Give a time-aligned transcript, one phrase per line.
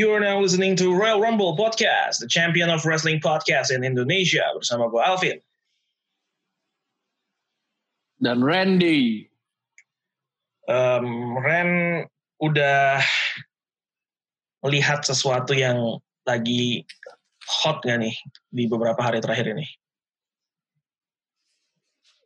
[0.00, 4.40] You are now listening to Royal Rumble Podcast, the champion of wrestling podcast in Indonesia
[4.56, 5.36] bersama gue Alvin.
[8.16, 9.28] Dan Randy.
[10.64, 12.08] Um, Ren
[12.40, 13.04] udah
[14.64, 16.88] melihat sesuatu yang lagi
[17.44, 18.16] hot gak nih
[18.56, 19.68] di beberapa hari terakhir ini?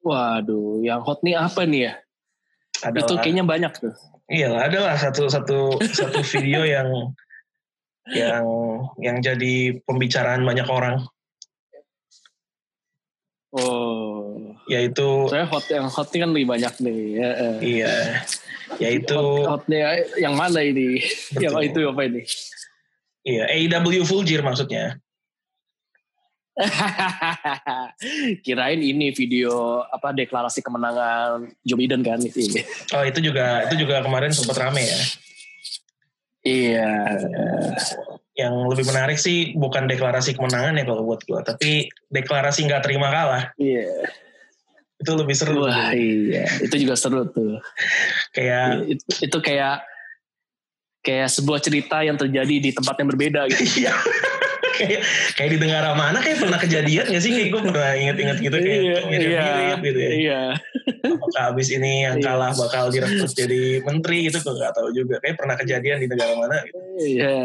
[0.06, 1.92] Waduh, yang hot nih apa nih ya?
[2.86, 3.98] Adalah, Itu kayaknya banyak tuh.
[4.30, 7.10] Iya, adalah satu satu satu video yang
[8.12, 8.44] yang
[9.00, 11.00] yang jadi pembicaraan banyak orang
[13.54, 17.02] Oh, yaitu saya hot yang hot ini kan lebih banyak nih.
[17.22, 17.56] Ya, eh.
[17.62, 17.94] iya
[18.82, 20.98] yaitu hot, hotnya yang mana ini?
[21.30, 21.38] Betul.
[21.38, 22.26] yang itu apa ini?
[23.24, 25.00] iya AEW Full Gear maksudnya
[28.46, 32.62] Kirain ini video apa deklarasi kemenangan Joe Biden kan itu.
[32.94, 34.98] oh itu juga itu juga kemarin sempat rame ya
[36.44, 37.08] Iya.
[38.34, 43.06] yang lebih menarik sih bukan deklarasi kemenangan ya kalau buat gua tapi deklarasi nggak terima
[43.08, 44.10] kalah Iya.
[44.98, 47.62] itu lebih seru Wah iya, itu juga seru tuh.
[48.34, 49.86] kayak itu, itu kayak
[51.00, 53.62] kayak sebuah cerita yang terjadi di tempat yang berbeda gitu.
[53.86, 53.94] iya
[54.78, 55.00] kayak
[55.34, 58.80] kayak di negara mana kayak pernah kejadian gak sih kayak gue pernah inget-inget gitu kayak
[58.80, 60.42] Iya, mirip-mirip gitu ya Iya.
[61.04, 62.24] apakah abis ini yang Iya.
[62.24, 66.32] kalah bakal direkrut jadi menteri gitu gue nggak tahu juga kayak pernah kejadian di negara
[66.34, 66.78] mana gitu.
[66.98, 67.36] Iya.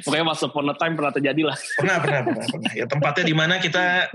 [0.00, 1.56] Pokoknya once upon a time pernah terjadi lah.
[1.76, 4.08] pernah pernah pernah pernah ya tempatnya di mana kita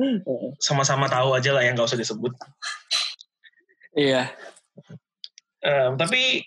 [0.58, 2.34] sama-sama tahu aja lah yang nggak usah disebut
[3.92, 4.32] Iya.
[5.62, 6.42] Em, tapi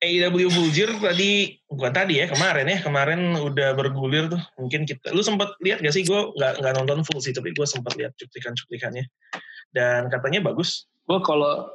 [0.00, 4.42] AEW Full Gear tadi bukan tadi ya kemarin ya kemarin udah bergulir tuh.
[4.58, 6.02] Mungkin kita lu sempat lihat gak sih?
[6.02, 9.04] Gue nggak nggak nonton full sih tapi gue sempat lihat cuplikan-cuplikannya.
[9.70, 10.90] Dan katanya bagus.
[11.06, 11.70] Gue kalau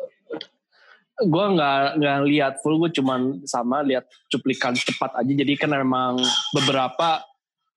[1.24, 5.32] gue nggak nggak lihat full, gue cuman sama lihat cuplikan cepat aja.
[5.32, 6.20] Jadi kan memang
[6.52, 7.24] beberapa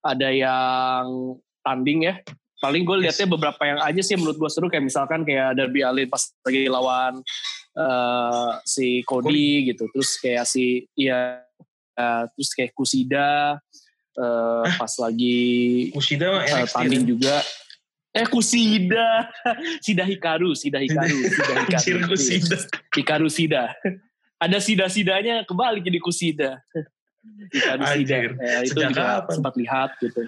[0.03, 2.14] ada yang tanding ya.
[2.59, 4.66] Paling gue lihatnya beberapa yang aja sih menurut gue seru.
[4.66, 7.22] Kayak misalkan kayak Derby Allin pas lagi lawan
[7.78, 9.87] eh, si Cody gitu.
[9.94, 11.47] Terus kayak si iya
[11.94, 13.59] eh, terus kayak Kusida
[14.19, 15.41] eh, pas lagi
[15.94, 17.12] Kushida mah eh, tanding kan?
[17.15, 17.37] juga.
[18.09, 19.31] Eh Kusida,
[19.78, 21.99] Sida Hikaru, Sida Hikaru, Sida Hikaru.
[22.11, 22.56] Kushida
[22.97, 23.65] Hikaru Sida.
[24.38, 26.50] Ada Sida-sidanya kembali jadi Kusida.
[27.53, 28.17] Hikaru Sida.
[28.19, 29.34] Eh, itu Sejak juga kapan?
[29.34, 30.22] sempat lihat gitu.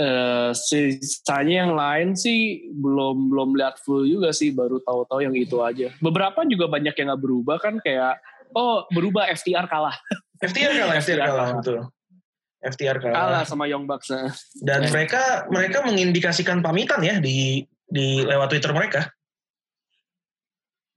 [0.00, 5.60] Eh, sisanya yang lain sih belum belum lihat full juga sih baru tahu-tahu yang itu
[5.60, 5.92] aja.
[5.98, 8.16] Beberapa juga banyak yang nggak berubah kan kayak
[8.56, 9.94] oh berubah FTR kalah
[10.40, 11.78] FTR kalah FTR kalah betul
[12.60, 14.10] FTR kalah, kalah sama Young Bucks.
[14.12, 14.30] nah.
[14.62, 19.10] dan mereka mereka mengindikasikan pamitan ya di di lewat Twitter mereka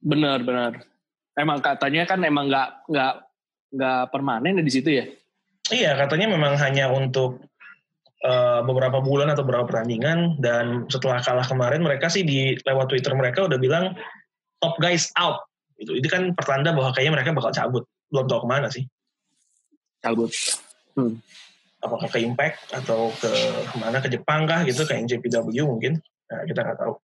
[0.04, 0.84] Benar benar.
[1.34, 3.14] Emang katanya kan emang nggak nggak
[3.74, 5.06] nggak permanen ya di situ ya.
[5.72, 7.40] Iya, katanya memang hanya untuk
[8.24, 13.14] uh, beberapa bulan atau beberapa pertandingan dan setelah kalah kemarin mereka sih di lewat Twitter
[13.14, 13.94] mereka udah bilang
[14.64, 15.44] top guys out.
[15.76, 17.84] Itu itu kan pertanda bahwa kayaknya mereka bakal cabut.
[18.10, 18.88] Belum tahu ke mana sih.
[20.00, 20.32] Cabut.
[20.96, 21.20] Hmm.
[21.84, 23.32] Apakah ke Impact atau ke
[23.76, 26.00] mana ke Jepang kah gitu kayak JPW mungkin.
[26.32, 26.96] Nah, kita nggak tahu.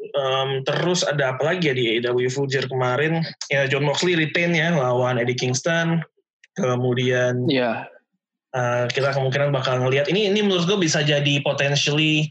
[0.00, 3.20] Em, terus ada apa lagi ya di AEW Gear kemarin?
[3.52, 6.00] Ya John Moxley retain ya lawan Eddie Kingston.
[6.56, 7.84] Kemudian Iya.
[8.50, 12.26] Uh, kita kemungkinan bakal ngelihat ini ini menurut gue bisa jadi potentially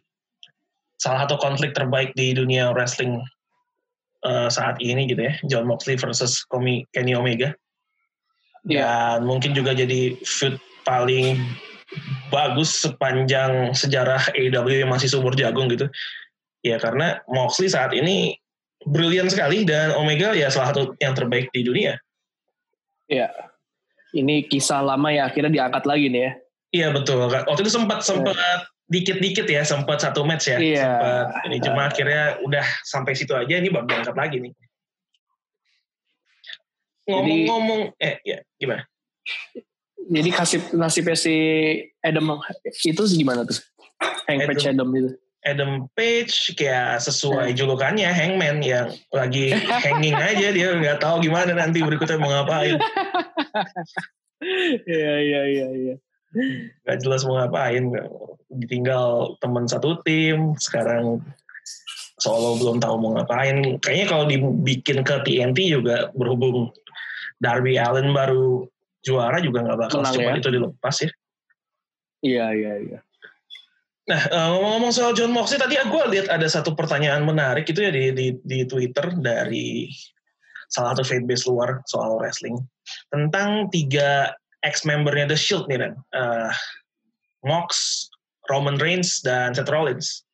[0.99, 3.23] salah satu konflik terbaik di dunia wrestling
[4.27, 5.33] uh, saat ini gitu ya.
[5.47, 7.55] John Moxley versus Komi, Kenny Omega.
[9.15, 11.39] Dan mungkin juga jadi feud paling
[12.29, 15.87] bagus sepanjang sejarah AEW yang masih subur jagung gitu.
[16.61, 18.35] Ya karena Moxley saat ini
[18.83, 21.95] brilian sekali dan Omega ya salah satu yang terbaik di dunia.
[23.09, 23.48] Iya.
[24.09, 26.31] Ini kisah lama yang akhirnya diangkat lagi nih ya.
[26.69, 27.29] Iya betul.
[27.29, 28.37] Waktu itu sempat sempat
[28.89, 30.57] dikit-dikit ya, sempat satu match ya.
[30.57, 30.81] Iya.
[30.81, 34.53] Sempat ini cuma akhirnya udah sampai situ aja ini baru diangkat lagi nih.
[37.09, 38.85] Ngomong-ngomong, eh ya gimana?
[40.09, 41.33] Jadi kasih nasibnya si
[42.01, 43.57] Adam itu gimana tuh?
[44.25, 44.73] Hank Adam.
[44.73, 45.09] Adam itu.
[45.55, 51.81] Adam Page kayak sesuai julukannya Hangman yang lagi hanging aja dia nggak tahu gimana nanti
[51.81, 52.77] berikutnya mau ngapain.
[54.87, 55.95] Iya iya iya iya.
[56.87, 57.91] Gak jelas mau ngapain.
[58.47, 61.19] Ditinggal teman satu tim sekarang
[62.19, 63.79] Solo belum tahu mau ngapain.
[63.79, 66.71] Kayaknya kalau dibikin ke TNT juga berhubung
[67.39, 68.67] Darby Allen baru
[68.99, 70.39] juara juga nggak bakal Menang ya.
[70.43, 71.09] itu dilepas ya.
[72.19, 72.99] Iya iya iya.
[74.09, 77.93] Nah eh, ngomong-ngomong soal John Moxley tadi gue lihat ada satu pertanyaan menarik itu ya
[77.93, 79.85] di di, di Twitter dari
[80.69, 82.57] salah satu fanbase luar soal wrestling
[83.13, 84.33] tentang tiga
[84.65, 85.93] ex-membernya The Shield nih Ren.
[86.11, 86.51] Uh,
[87.45, 87.71] Mox,
[88.51, 90.27] Roman Reigns, dan Seth Rollins.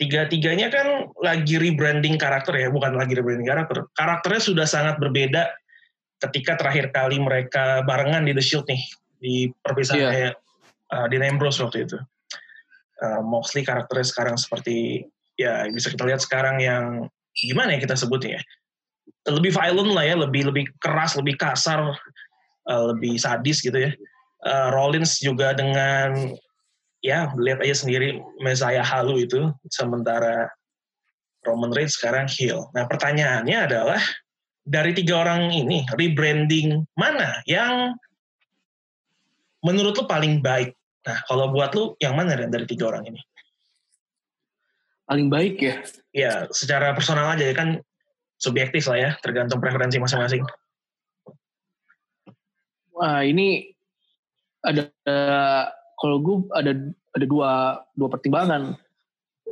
[0.00, 3.84] Tiga-tiganya kan lagi rebranding karakter ya, bukan lagi rebranding karakter.
[3.94, 5.52] Karakternya sudah sangat berbeda
[6.20, 8.82] ketika terakhir kali mereka barengan di The Shield nih,
[9.20, 10.94] di perpisahannya yeah.
[10.96, 12.00] uh, di Ambrose waktu itu.
[13.00, 15.08] Uh, Moxley karakternya sekarang seperti
[15.40, 18.42] ya bisa kita lihat sekarang yang gimana ya kita sebutnya ya
[19.32, 21.96] lebih violent lah ya lebih lebih keras lebih kasar
[22.68, 23.96] uh, lebih sadis gitu ya
[24.44, 26.36] uh, Rollins juga dengan
[27.00, 30.48] ya lihat aja sendiri Messiah halu itu sementara
[31.44, 32.68] Roman Reigns sekarang heel.
[32.76, 34.00] Nah pertanyaannya adalah
[34.68, 37.96] dari tiga orang ini rebranding mana yang
[39.64, 40.76] menurut lu paling baik?
[41.06, 43.20] Nah kalau buat lu yang mana dari tiga orang ini?
[45.10, 45.74] paling baik ya?
[46.14, 47.82] Ya, secara personal aja ya kan
[48.38, 50.46] subjektif lah ya, tergantung preferensi masing-masing.
[52.94, 53.74] Wah ini
[54.62, 54.86] ada
[55.98, 56.72] kalau gue ada
[57.10, 57.52] ada dua
[57.98, 58.78] dua pertimbangan.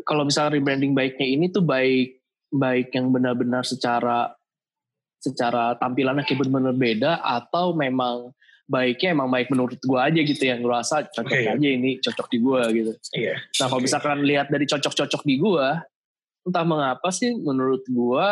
[0.07, 2.23] Kalau misalnya rebranding baiknya ini tuh baik
[2.55, 4.31] baik yang benar-benar secara
[5.19, 8.31] secara tampilannya kayak benar-benar beda atau memang
[8.69, 11.49] baiknya emang baik menurut gue aja gitu yang gue rasa cocok okay.
[11.49, 12.93] aja ini cocok di gue gitu.
[13.17, 13.35] Iya.
[13.41, 13.87] Nah kalau okay.
[13.89, 15.69] misalkan lihat dari cocok-cocok di gue,
[16.45, 18.29] entah mengapa sih menurut gue,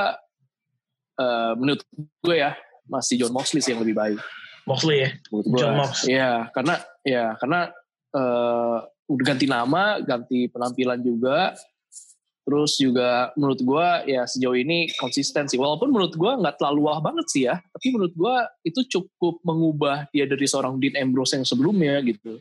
[1.16, 2.52] uh, menurut gue ya
[2.86, 4.20] masih John Moxley sih yang lebih baik.
[4.68, 5.10] Moxley ya.
[5.32, 5.58] Menurut gue.
[5.58, 6.08] John Moxley.
[6.12, 7.60] Iya karena ya karena
[8.12, 8.78] uh,
[9.08, 11.56] udah ganti nama, ganti penampilan juga
[12.46, 15.58] Terus juga menurut gue ya sejauh ini konsisten sih.
[15.58, 17.58] Walaupun menurut gue nggak terlalu wah banget sih ya.
[17.58, 18.34] Tapi menurut gue
[18.70, 22.38] itu cukup mengubah dia dari seorang Dean Ambrose yang sebelumnya gitu.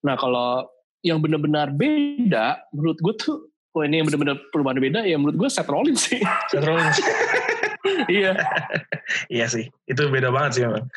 [0.00, 0.64] Nah kalau
[1.04, 3.36] yang benar-benar beda, menurut gue tuh,
[3.76, 6.24] oh ini yang benar-benar perubahan beda ya menurut gue Seth Rollins sih.
[6.48, 6.96] Seth Rollins.
[8.16, 8.32] iya.
[9.28, 10.88] iya sih, itu beda banget sih memang.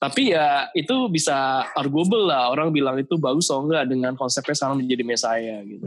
[0.00, 2.48] Tapi ya itu bisa arguable lah.
[2.48, 5.84] Orang bilang itu bagus atau enggak dengan konsepnya sekarang menjadi Messiah gitu.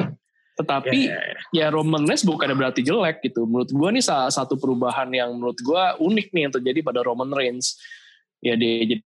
[0.53, 1.65] Tetapi yeah, yeah, yeah.
[1.69, 3.49] ya Roman Reigns bukan berarti jelek gitu.
[3.49, 7.33] Menurut gue nih salah satu perubahan yang menurut gue unik nih yang terjadi pada Roman
[7.33, 7.81] Reigns.
[8.43, 9.03] Ya dia jadi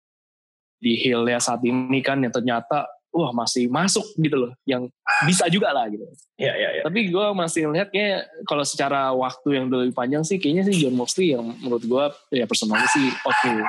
[0.83, 4.51] di heel ya saat ini kan yang ternyata wah masih masuk gitu loh.
[4.63, 4.87] Yang
[5.27, 6.03] bisa juga lah gitu.
[6.03, 6.15] Iya,
[6.47, 6.83] yeah, iya, yeah, yeah.
[6.87, 10.95] Tapi gue masih ngeliat kayak kalau secara waktu yang lebih panjang sih kayaknya sih John
[10.95, 12.03] Moxley yang menurut gue
[12.39, 13.35] ya personalnya sih oke.
[13.35, 13.59] Okay.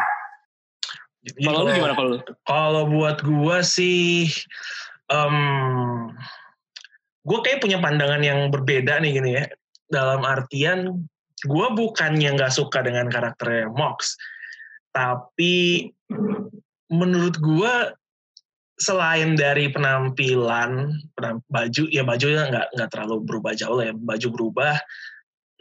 [1.41, 4.29] Kalau lu gimana kalau Kalau buat gue sih
[5.09, 6.12] um,
[7.25, 9.44] gue kayak punya pandangan yang berbeda nih gini ya.
[9.88, 11.09] Dalam artian
[11.44, 14.17] gue bukannya nggak suka dengan karakternya Mox,
[14.93, 15.88] tapi
[16.88, 17.75] menurut gue
[18.81, 23.94] selain dari penampilan, penamp baju ya bajunya nggak nggak terlalu berubah jauh lah ya.
[23.97, 24.75] Baju berubah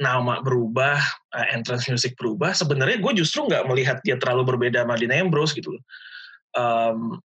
[0.02, 0.98] nama berubah
[1.38, 5.54] uh, entrance music berubah sebenarnya gue justru nggak melihat dia terlalu berbeda sama Dean Ambrose
[5.54, 5.70] gitu
[6.58, 7.22] um,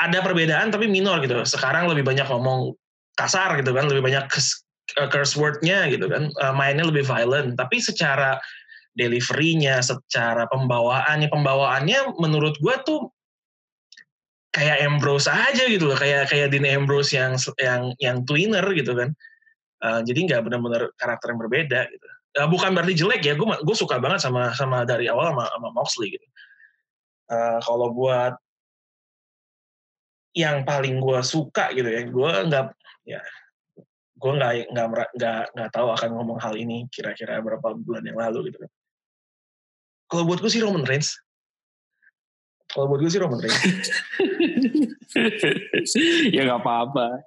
[0.00, 1.38] ada perbedaan tapi minor gitu.
[1.46, 2.74] Sekarang lebih banyak ngomong
[3.16, 4.24] kasar gitu kan lebih banyak
[4.98, 6.32] eh, curse word-nya gitu kan.
[6.40, 7.56] Uh, mainnya lebih violent.
[7.56, 8.40] Tapi secara
[8.92, 13.08] delivery-nya secara pembawaannya pembawaannya menurut gue tuh
[14.52, 15.96] kayak Ambrose aja gitu loh.
[15.96, 19.12] Kayak kayak Dean Ambrose yang yang yang twinner gitu kan.
[19.82, 22.06] Uh, jadi nggak benar-benar karakter yang berbeda gitu.
[22.32, 25.68] Uh, bukan berarti jelek ya gue gue suka banget sama sama dari awal sama, sama
[25.74, 26.26] Moxley gitu.
[27.32, 28.36] Uh, kalau buat
[30.32, 32.72] yang paling gue suka gitu ya gue nggak
[33.06, 33.22] ya
[34.22, 34.86] gue nggak nggak
[35.18, 38.70] nggak nggak tahu akan ngomong hal ini kira-kira berapa bulan yang lalu gitu kan
[40.06, 41.18] kalau buat gue sih Roman Reigns
[42.70, 43.58] kalau buat gue sih Roman Reigns
[46.34, 47.26] ya nggak apa-apa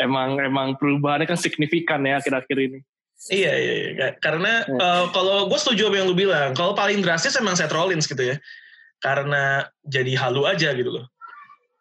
[0.00, 2.80] emang emang perubahannya kan signifikan ya akhir-akhir ini
[3.32, 4.08] Iya, iya, iya.
[4.20, 8.04] Karena uh, kalau gue setuju apa yang lu bilang, kalau paling drastis emang Seth Rollins
[8.04, 8.36] gitu ya.
[9.00, 11.08] Karena jadi halu aja gitu loh.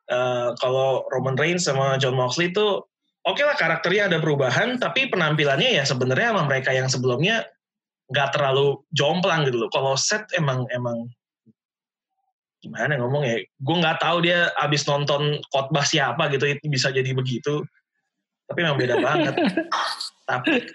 [0.07, 2.79] Uh, kalau Roman Reigns sama John Moxley itu
[3.25, 7.45] oke okay lah karakternya ada perubahan, tapi penampilannya ya sebenarnya sama mereka yang sebelumnya
[8.13, 9.69] nggak terlalu jomplang gitu loh.
[9.73, 11.09] Kalau set emang emang
[12.61, 17.13] gimana ngomong ya, gue nggak tahu dia abis nonton khotbah siapa gitu itu bisa jadi
[17.13, 17.65] begitu.
[18.45, 19.33] Tapi emang beda banget.
[20.29, 20.65] tapi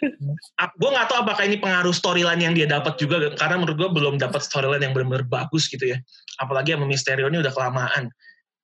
[0.79, 4.15] gue nggak tahu apakah ini pengaruh storyline yang dia dapat juga karena menurut gue belum
[4.19, 5.99] dapat storyline yang benar-benar bagus gitu ya.
[6.43, 8.11] Apalagi sama Misterio ini udah kelamaan.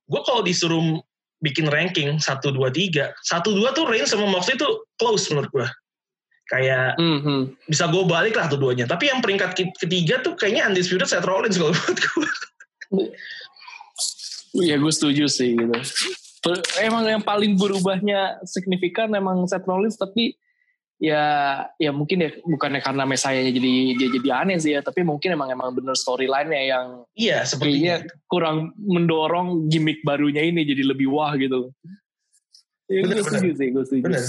[0.07, 1.03] Gue kalau disuruh
[1.41, 3.13] bikin ranking satu dua tiga.
[3.25, 5.69] Satu dua tuh Reigns sama Moxley tuh close menurut gue
[6.47, 7.41] kayak mm -hmm.
[7.67, 8.87] bisa gue balik lah tuh duanya.
[8.87, 12.29] Tapi yang peringkat ketiga tuh kayaknya undisputed Seth Rollins kalau buat gue
[14.63, 15.75] ya gue setuju sih gitu.
[16.79, 20.39] Emang yang paling berubahnya signifikan emang Seth Rollins tapi
[20.97, 21.25] ya
[21.77, 25.53] ya mungkin ya bukannya karena mesayanya jadi dia jadi aneh sih ya tapi mungkin emang
[25.53, 28.01] emang bener storyline-nya yang iya sepertinya.
[28.33, 31.69] kurang mendorong gimmick barunya ini jadi lebih wah gitu.
[32.87, 34.03] Ya, bener, gue setuju sih gue setuju.
[34.09, 34.23] Bener.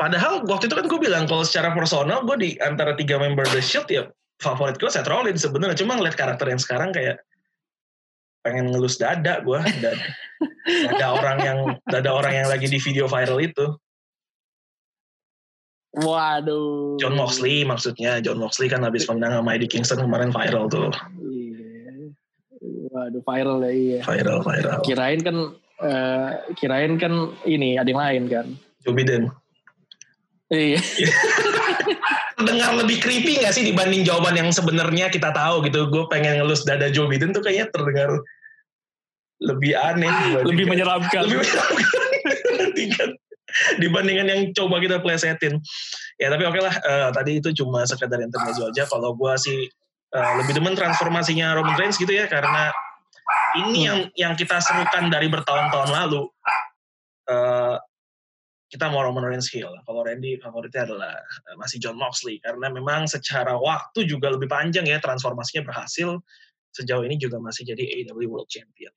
[0.00, 3.62] Padahal waktu itu kan gue bilang kalau secara personal gue di antara tiga member The
[3.62, 4.10] Shield ya
[4.42, 5.78] favorit gue Seth Rollins sebenarnya.
[5.78, 7.22] Cuma ngeliat karakter yang sekarang kayak
[8.42, 9.96] pengen ngelus dada gue dan
[10.96, 11.58] ada orang yang
[11.88, 13.78] ada orang yang lagi di video viral itu
[15.94, 16.98] Waduh.
[16.98, 18.18] John Moxley maksudnya.
[18.18, 20.90] John Moxley kan habis menang sama Eddie Kingston kemarin viral tuh.
[21.22, 22.10] Iya.
[22.90, 23.98] Waduh viral ya iya.
[24.02, 24.78] Viral, viral.
[24.82, 25.36] Kirain kan
[25.78, 28.46] uh, kirain kan ini ada yang lain kan.
[28.82, 29.30] Joe Biden.
[30.50, 30.82] Iya.
[32.46, 35.86] Dengar lebih creepy gak sih dibanding jawaban yang sebenarnya kita tahu gitu.
[35.94, 38.10] Gue pengen ngelus dada Joe Biden tuh kayaknya terdengar
[39.38, 40.42] lebih aneh.
[40.42, 41.22] Lebih menyeramkan.
[41.30, 43.14] Lebih menyeramkan
[43.82, 45.60] dibandingkan yang coba kita plesetin.
[46.18, 48.86] Ya tapi oke okay lah, uh, tadi itu cuma sekedar intermezzo aja.
[48.86, 49.66] Kalau gue sih
[50.14, 52.70] uh, lebih demen transformasinya Roman Reigns gitu ya, karena
[53.58, 56.22] ini yang yang kita serukan dari bertahun-tahun lalu.
[57.24, 57.80] Uh,
[58.74, 59.70] kita mau Roman Reigns heel.
[59.86, 61.14] Kalau Randy favoritnya adalah
[61.54, 66.18] masih John Moxley karena memang secara waktu juga lebih panjang ya transformasinya berhasil.
[66.74, 68.90] Sejauh ini juga masih jadi AEW World Champion.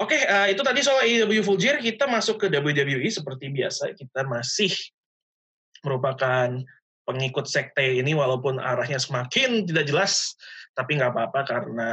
[0.00, 1.76] Oke, okay, uh, itu tadi soal AEW Full Gear.
[1.76, 3.92] Kita masuk ke WWE seperti biasa.
[3.92, 4.72] Kita masih
[5.84, 6.48] merupakan
[7.04, 10.40] pengikut sekte ini walaupun arahnya semakin tidak jelas,
[10.72, 11.88] tapi nggak apa-apa karena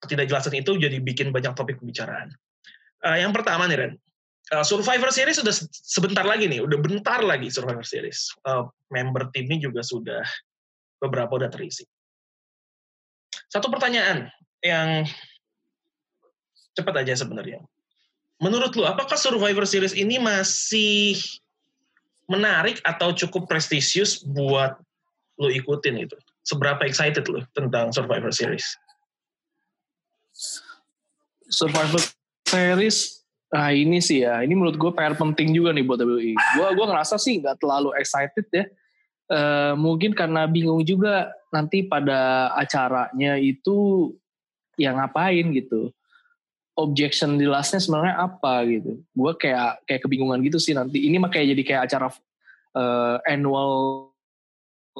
[0.00, 2.32] ketidakjelasan itu jadi bikin banyak topik pembicaraan.
[3.04, 3.92] Uh, yang pertama nih Ren,
[4.56, 8.32] uh, Survivor Series sudah sebentar lagi nih, udah bentar lagi Survivor Series.
[8.46, 10.24] Uh, member timnya juga sudah
[10.96, 11.84] beberapa udah terisi.
[13.52, 14.32] Satu pertanyaan
[14.64, 15.04] yang
[16.76, 17.60] cepat aja sebenarnya.
[18.42, 21.14] Menurut lu, apakah Survivor Series ini masih
[22.26, 24.74] menarik atau cukup prestisius buat
[25.38, 26.18] lu ikutin itu?
[26.42, 28.66] Seberapa excited lu tentang Survivor Series?
[31.52, 32.02] Survivor
[32.48, 36.34] Series, nah ini sih ya, ini menurut gue PR penting juga nih buat WWE.
[36.34, 38.66] Gue gue ngerasa sih nggak terlalu excited ya.
[39.32, 44.10] Uh, mungkin karena bingung juga nanti pada acaranya itu
[44.76, 45.94] yang ngapain gitu
[46.72, 49.00] objection di lastnya sebenarnya apa gitu.
[49.12, 51.04] Gue kayak kayak kebingungan gitu sih nanti.
[51.04, 52.08] Ini mah kayak jadi kayak acara
[52.76, 54.08] uh, annual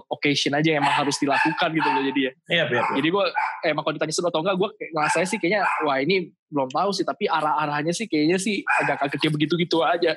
[0.09, 2.33] occasion aja yang emang harus dilakukan gitu loh jadi ya.
[2.49, 3.25] Iya, iya, Jadi gue
[3.69, 7.05] emang kalau ditanya seru atau enggak, gue ngerasa sih kayaknya wah ini belum tahu sih.
[7.05, 10.17] Tapi arah-arahnya sih kayaknya sih agak agak begitu-gitu aja.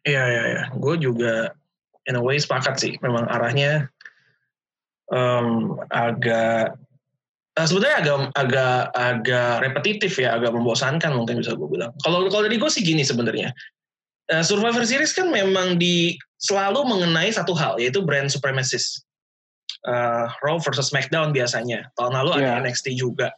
[0.00, 0.62] Iya, iya, iya.
[0.76, 1.52] Gue juga
[2.08, 2.92] in a way sepakat sih.
[3.04, 3.92] Memang arahnya
[5.12, 6.76] um, agak
[7.60, 11.92] uh, sebenarnya agak agak agak repetitif ya, agak membosankan mungkin bisa gue bilang.
[12.00, 13.52] Kalau kalau dari gue sih gini sebenarnya.
[14.32, 19.04] Uh, Survivor Series kan memang di selalu mengenai satu hal yaitu brand supremacist.
[19.80, 21.88] Uh, Raw versus SmackDown biasanya.
[21.96, 22.56] Tahun lalu yeah.
[22.56, 22.64] ada iya.
[22.64, 23.32] NXT juga.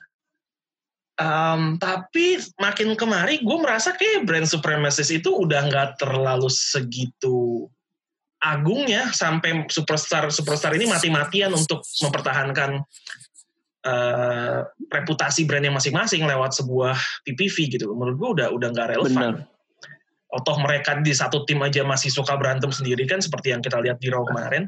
[1.20, 7.68] Um, tapi makin kemari gue merasa kayak brand supremacist itu udah nggak terlalu segitu
[8.42, 12.82] agungnya sampai superstar superstar ini mati-matian untuk mempertahankan
[13.86, 16.96] uh, reputasi brandnya masing-masing lewat sebuah
[17.26, 17.90] PPV gitu.
[17.92, 19.46] Menurut gue udah udah nggak relevan.
[20.32, 24.00] Otoh mereka di satu tim aja masih suka berantem sendiri kan seperti yang kita lihat
[24.00, 24.64] di Raw kemarin.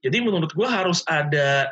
[0.00, 1.68] Jadi menurut gue harus ada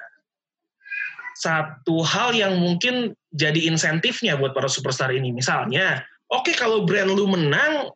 [1.37, 5.33] satu hal yang mungkin jadi insentifnya buat para superstar ini.
[5.33, 7.89] Misalnya, oke okay, kalau brand lu menang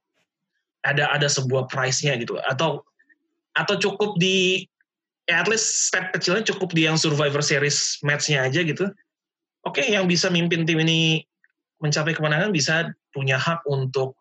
[0.85, 2.81] ada ada sebuah price-nya gitu atau
[3.57, 4.65] atau cukup di
[5.27, 8.87] ya at least step kecilnya cukup di yang Survivor Series match-nya aja gitu.
[9.67, 11.27] Oke, okay, yang bisa mimpin tim ini
[11.83, 14.15] mencapai kemenangan bisa punya hak untuk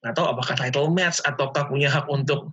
[0.00, 2.52] nggak tahu apakah title match ataukah punya hak untuk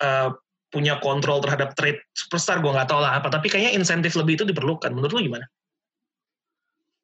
[0.00, 0.30] uh,
[0.70, 4.44] punya kontrol terhadap trade superstar gue nggak tahu lah apa tapi kayaknya insentif lebih itu
[4.46, 5.46] diperlukan menurut lu gimana?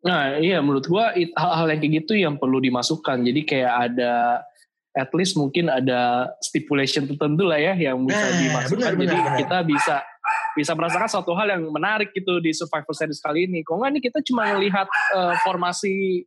[0.06, 4.42] Nah iya menurut gue hal-hal yang kayak gitu yang perlu dimasukkan jadi kayak ada
[4.96, 8.92] at least mungkin ada stipulation tertentu lah ya yang bisa nah, dimasukkan.
[8.98, 9.96] Benar, Jadi benar, kita bisa
[10.58, 13.62] bisa merasakan suatu hal yang menarik gitu di Survivor Series kali ini.
[13.62, 16.26] Kok nggak nih kita cuma melihat uh, formasi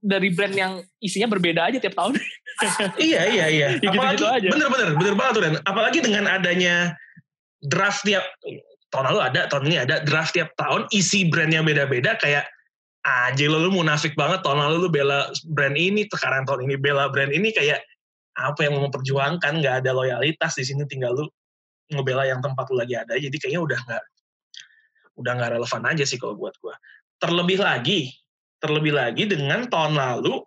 [0.00, 0.72] dari brand yang
[1.02, 2.16] isinya berbeda aja tiap tahun.
[3.00, 3.66] iya iya iya.
[3.84, 4.48] ya, Apalagi gitu, aja.
[4.48, 5.54] bener bener bener banget tuh Dan.
[5.68, 6.96] Apalagi dengan adanya
[7.60, 8.24] draft tiap
[8.88, 12.46] tahun lalu ada tahun ini ada draft tiap tahun isi brandnya beda-beda kayak
[13.06, 17.06] anjir lo lu munafik banget tahun lalu lu bela brand ini sekarang tahun ini bela
[17.06, 17.78] brand ini kayak
[18.34, 21.24] apa yang mau memperjuangkan nggak ada loyalitas di sini tinggal lu
[21.94, 24.04] ngebela yang tempat lu lagi ada jadi kayaknya udah nggak
[25.22, 26.74] udah nggak relevan aja sih kalau buat gua
[27.22, 28.10] terlebih lagi
[28.58, 30.42] terlebih lagi dengan tahun lalu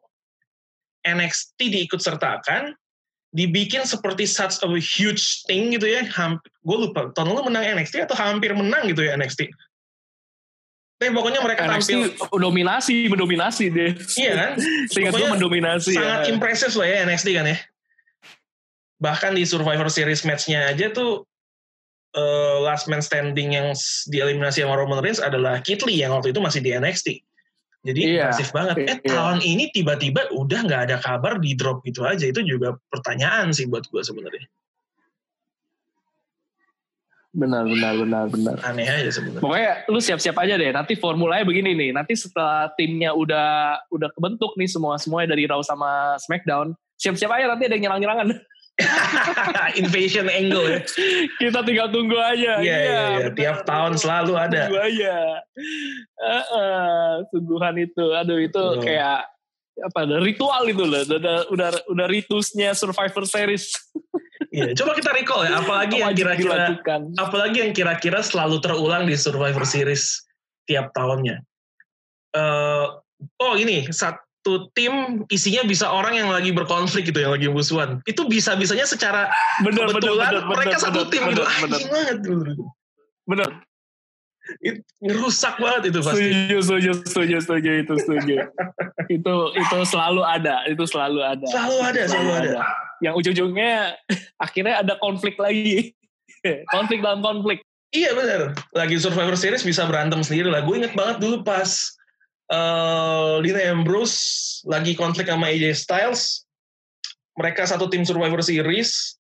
[1.06, 2.76] NXT diikut sertakan,
[3.32, 6.04] dibikin seperti such a huge thing gitu ya.
[6.66, 9.48] Gue lupa, tahun lalu menang NXT atau hampir menang gitu ya NXT.
[11.00, 12.00] Tapi pokoknya mereka NXT tampil
[12.36, 13.92] dominasi, mendominasi deh.
[14.20, 14.52] Iya kan?
[14.92, 15.96] Seingat gue Pokoknya mendominasi.
[15.96, 16.30] sangat ya.
[16.30, 17.58] impresif lah ya NXT kan ya.
[19.00, 21.24] Bahkan di Survivor Series match-nya aja tuh
[22.12, 23.72] eh, last man standing yang
[24.12, 27.24] dieliminasi sama Roman Reigns adalah Keith Lee yang waktu itu masih di NXT.
[27.80, 28.76] Jadi Iya, impresif banget.
[28.84, 29.08] Eh iya.
[29.08, 32.28] tahun ini tiba-tiba udah nggak ada kabar di drop gitu aja.
[32.28, 34.44] Itu juga pertanyaan sih buat gue sebenarnya.
[37.30, 38.56] Benar, benar, benar, benar.
[38.66, 39.42] Aneh aja sebenarnya.
[39.46, 40.74] Pokoknya lu siap-siap aja deh.
[40.74, 41.90] Nanti formulanya begini nih.
[41.94, 46.74] Nanti setelah timnya udah udah kebentuk nih semua semuanya dari Raw sama SmackDown.
[46.98, 48.34] Siap-siap aja nanti ada yang nyerang-nyerangan.
[49.82, 50.80] Invasion angle ya.
[51.38, 52.64] Kita tinggal tunggu aja.
[52.64, 53.04] Iya, iya, iya.
[53.30, 53.38] benar.
[53.38, 54.62] Tiap tahun selalu ada.
[54.66, 55.16] Tunggu aja.
[56.18, 58.06] Heeh, sungguhan itu.
[58.10, 58.84] Aduh itu Betul.
[58.90, 59.30] kayak
[59.80, 61.06] apa ada ritual itu loh.
[61.06, 63.70] Udah udah udah ritusnya Survivor Series.
[64.50, 65.62] Iya, coba kita recall ya.
[65.62, 67.02] Apalagi yang kira-kira dilakukan.
[67.18, 70.26] apalagi yang kira-kira selalu terulang di Survivor Series
[70.66, 71.42] tiap tahunnya.
[72.38, 72.86] Eh,
[73.42, 78.02] oh ini satu tim isinya bisa orang yang lagi berkonflik gitu, yang lagi musuhan.
[78.06, 79.30] Itu bisa-bisanya secara
[79.66, 81.42] Bener, bener, kebetulan bener, mereka bener, satu bener, tim gitu.
[81.42, 81.66] bener, bener.
[81.66, 82.18] Anjing banget.
[83.30, 83.50] Bener.
[84.60, 86.26] Itu ngerusak banget itu pasti.
[86.26, 88.36] Setuju, setuju, setuju, setuju, itu setuju.
[89.10, 91.48] itu itu selalu ada, itu selalu ada.
[91.48, 92.52] Selalu ada, selalu ada.
[93.00, 93.96] Yang ujung-ujungnya
[94.46, 95.94] akhirnya ada konflik lagi.
[96.76, 97.62] konflik dalam konflik.
[97.90, 98.54] Iya benar.
[98.74, 100.62] Lagi Survivor Series bisa berantem sendiri lah.
[100.62, 101.70] Gue inget banget dulu pas
[102.50, 104.18] eh Dean Ambrose
[104.66, 106.46] lagi konflik sama AJ Styles.
[107.38, 109.20] Mereka satu tim Survivor Series.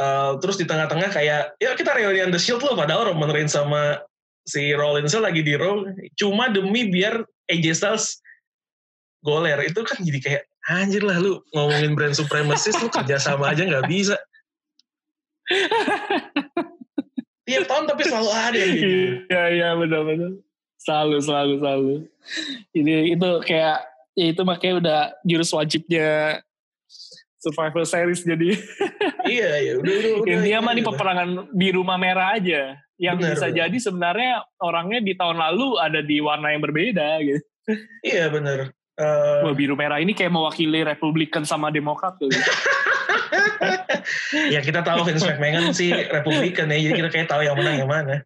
[0.00, 2.72] Eh, terus di tengah-tengah kayak, ya kita reunion The Shield loh.
[2.72, 4.00] Padahal Roman Reigns sama
[4.50, 5.86] si Rollins lagi di Raw.
[6.18, 8.18] Cuma demi biar AJ Styles
[9.22, 9.62] goler.
[9.62, 13.86] Itu kan jadi kayak, anjir lah lu ngomongin brand supremacist lu kerja sama aja nggak
[13.86, 14.18] bisa.
[17.46, 18.86] Tiap tahun tapi selalu ada yang gitu.
[19.30, 20.32] Iya, iya, benar-benar.
[20.80, 21.94] Selalu, selalu, selalu.
[22.74, 23.78] Ini itu kayak
[24.14, 26.40] ya itu makanya udah jurus wajibnya
[27.40, 28.52] Survivor Series jadi
[29.32, 33.32] iya iya udah udah udah intinya mah ini peperangan di rumah merah aja yang Benar,
[33.32, 33.58] bisa benar.
[33.64, 37.40] jadi sebenarnya orangnya di tahun lalu ada di warna yang berbeda gitu.
[38.04, 42.28] iya benar Eh, Wah, biru merah ini kayak mewakili Republikan sama Demokrat tuh.
[44.52, 47.90] ya kita tahu Vince McMahon sih Republikan ya jadi kita kayak tahu yang menang yang
[47.90, 48.20] mana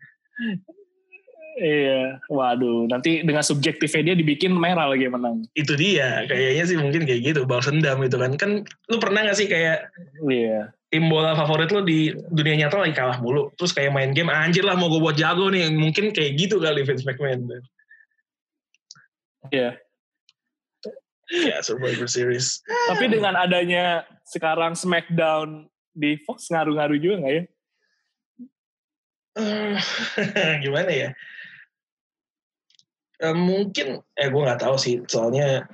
[1.57, 2.87] iya, waduh.
[2.87, 5.47] Nanti dengan subjektifnya dia dibikin merah lagi menang.
[5.55, 8.51] itu dia kayaknya sih mungkin kayak gitu balas dendam gitu kan kan
[8.91, 9.87] lu pernah gak sih kayak
[10.25, 10.75] Iya.
[10.91, 14.63] tim bola favorit lu di dunia nyata lagi kalah mulu terus kayak main game anjir
[14.63, 17.47] lah mau gue buat jago nih mungkin kayak gitu kali Vince McMahon
[19.51, 19.79] Iya.
[21.31, 27.43] ya Survivor Series Tapi dengan adanya sekarang SmackDown di Fox ngaruh-ngaruh juga nggak ya?
[29.35, 29.75] Eh,
[30.65, 31.11] gimana ya
[33.25, 35.01] Eh, mungkin eh gue nggak tahu sih.
[35.09, 35.65] Soalnya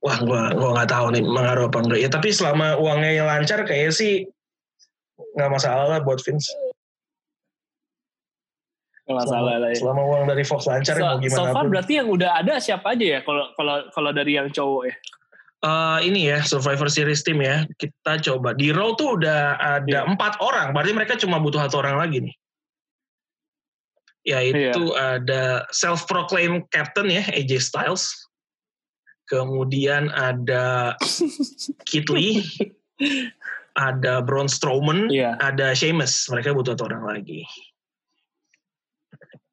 [0.00, 2.00] wah gue gue nggak tahu nih mengaruh apa enggak.
[2.00, 4.12] Ya tapi selama uangnya lancar kayaknya sih
[5.36, 6.48] nggak masalah lah buat Vince.
[9.04, 9.76] Nggak selama, masalah lah ya.
[9.76, 11.70] selama uang dari Fox lancar So, mau so gimana far pun.
[11.74, 14.94] berarti yang udah ada siapa aja ya kalau kalau kalau dari yang cowok ya?
[15.60, 17.68] Eh, ini ya Survivor Series team ya.
[17.76, 18.56] Kita coba.
[18.56, 20.08] Di Raw tuh udah ada Iya.
[20.08, 22.34] empat orang berarti mereka cuma butuh satu orang lagi nih
[24.30, 28.06] yaitu ada self proclaimed captain ya AJ Styles.
[29.26, 30.94] Kemudian ada
[31.90, 32.46] Kit Lee.
[33.78, 35.10] Ada Braun Strowman.
[35.10, 35.38] Iya.
[35.38, 36.26] ada Sheamus.
[36.30, 37.42] Mereka butuh satu orang lagi.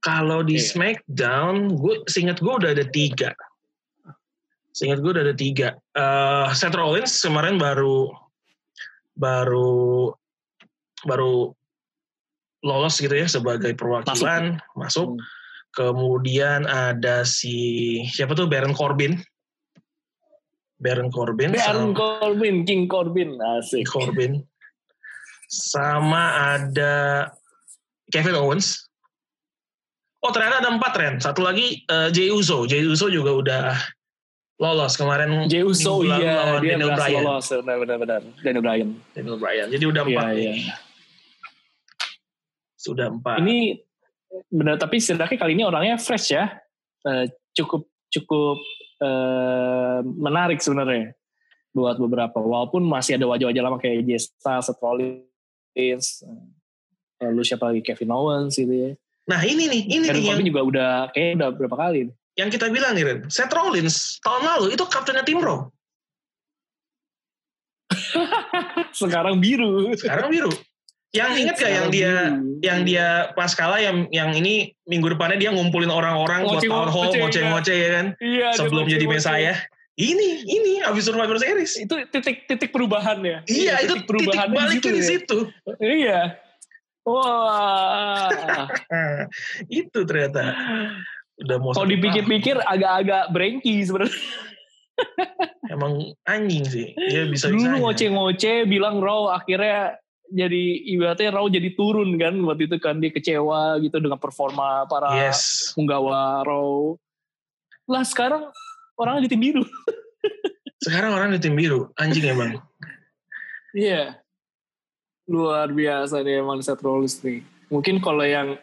[0.02, 0.66] Kalau di Iya.
[0.74, 3.34] SmackDown gue seingat gue udah ada tiga.
[4.74, 5.74] Seingat gue udah ada tiga.
[5.94, 8.10] Eh, Seth Rollins kemarin baru
[9.18, 10.14] baru
[11.06, 11.57] baru
[12.62, 15.22] lolos gitu ya sebagai perwakilan masuk, Hmm.
[15.72, 17.56] kemudian ada si
[18.10, 18.46] siapa tuh?
[18.46, 19.18] Baron Corbin.
[20.78, 23.86] Baron Corbin Baron sama Corbin, King Corbin, asik.
[23.90, 24.46] Corbin.
[25.50, 27.26] Sama ada
[28.10, 28.86] Kevin Owens.
[30.22, 31.16] Oh ternyata ada empat Ren.
[31.18, 32.66] Satu lagi eh, Jey Uso.
[32.66, 33.64] Jey Uso juga udah
[34.58, 34.98] lolos.
[34.98, 37.22] Kemarin Jey Uso iya lawan dia Daniel Bryan.
[37.24, 37.46] lolos.
[37.48, 38.90] Benar-benar Daniel Bryan.
[39.14, 39.68] Daniel Bryan.
[39.72, 40.26] Jadi udah Iya empat.
[40.28, 40.42] nih.
[40.42, 40.54] iya.
[42.88, 43.84] Sudah empat Ini
[44.52, 46.56] benar tapi setidaknya kali ini orangnya fresh ya.
[47.04, 48.58] Eh, cukup cukup
[49.04, 51.16] eh, menarik sebenarnya
[51.76, 52.40] buat beberapa.
[52.40, 58.58] Walaupun masih ada wajah-wajah lama kayak Jesta, Seth Rollins, eh, lalu siapa lagi Kevin Owens
[58.58, 58.92] gitu ya.
[59.28, 62.16] nah ini nih ini Baron nih yang juga udah kayak udah berapa kali nih.
[62.40, 65.68] yang kita bilang nih Ren, Seth Rollins tahun lalu itu kaptennya tim Raw.
[69.00, 69.92] Sekarang biru.
[70.00, 70.52] Sekarang biru.
[71.16, 72.14] Yang inget gak yang dia
[72.60, 77.08] yang dia pas kalah yang yang ini minggu depannya dia ngumpulin orang-orang buat town hall
[77.10, 79.06] ngoceh, ngoceh-ngoceh ya kan Iya, sebelum jadi.
[79.08, 79.58] Messiah.
[79.98, 81.74] Ini ini habis Survivor Series.
[81.80, 83.42] Itu titik titik perubahan ya.
[83.50, 85.10] Iya, itu titik baliknya di ya.
[85.10, 85.40] situ.
[85.82, 86.20] Iya.
[87.08, 88.28] Wah.
[89.72, 90.54] Itu ternyata
[91.40, 94.20] udah mau Kalau dipikir-pikir agak-agak brengki sebenarnya.
[95.72, 96.92] emang anjing sih.
[96.94, 99.96] Dia bisa Dulu ngoceh-ngoceh bilang Raw akhirnya
[100.28, 100.64] jadi
[100.94, 105.72] ibaratnya Raw jadi turun kan waktu itu kan dia kecewa gitu dengan performa para Yes.
[105.74, 106.96] penggawa Raw.
[107.88, 108.52] Lah sekarang
[109.00, 109.64] orangnya di tim biru.
[110.78, 112.62] Sekarang orang di tim biru, anjing emang.
[113.74, 114.22] Iya.
[115.26, 117.42] Luar biasa nih emang Seth Rollins nih.
[117.74, 118.62] Mungkin kalau yang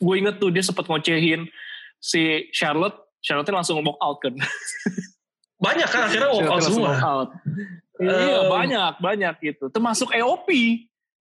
[0.00, 1.46] gue inget tuh dia sempat ngocehin
[2.00, 4.34] si Charlotte, Charlotte langsung walk out kan.
[5.60, 6.88] Banyak kan akhirnya walk out semua.
[6.96, 7.28] walk out.
[7.94, 9.70] Iya Um, banyak banyak gitu.
[9.70, 10.48] Termasuk EOP.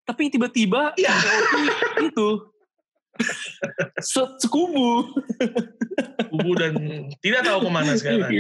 [0.03, 1.11] Tapi tiba-tiba Iya.
[1.11, 1.53] EOP
[2.05, 2.29] itu
[3.99, 5.15] se- sekubu.
[6.27, 6.75] Kubu dan
[7.19, 8.31] tidak tahu ke mana sekarang.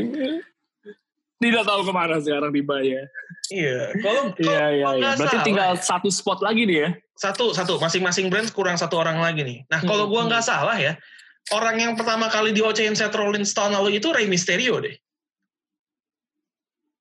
[1.36, 3.06] Tidak tahu ke mana sekarang dibayar.
[3.46, 3.94] Iya.
[4.00, 4.86] Kalau Iya kalau iya iya.
[4.96, 5.80] nggak Berarti salah tinggal ya.
[5.80, 6.90] satu spot lagi nih ya.
[7.16, 9.58] satu satu masing-masing brand kurang satu orang lagi nih.
[9.66, 10.98] Nah kalau Hmm, gua nggak salah ya,
[11.48, 14.92] orang yang pertama kali diocehin Seth Rollins tahun lalu itu Rey Mysterio deh.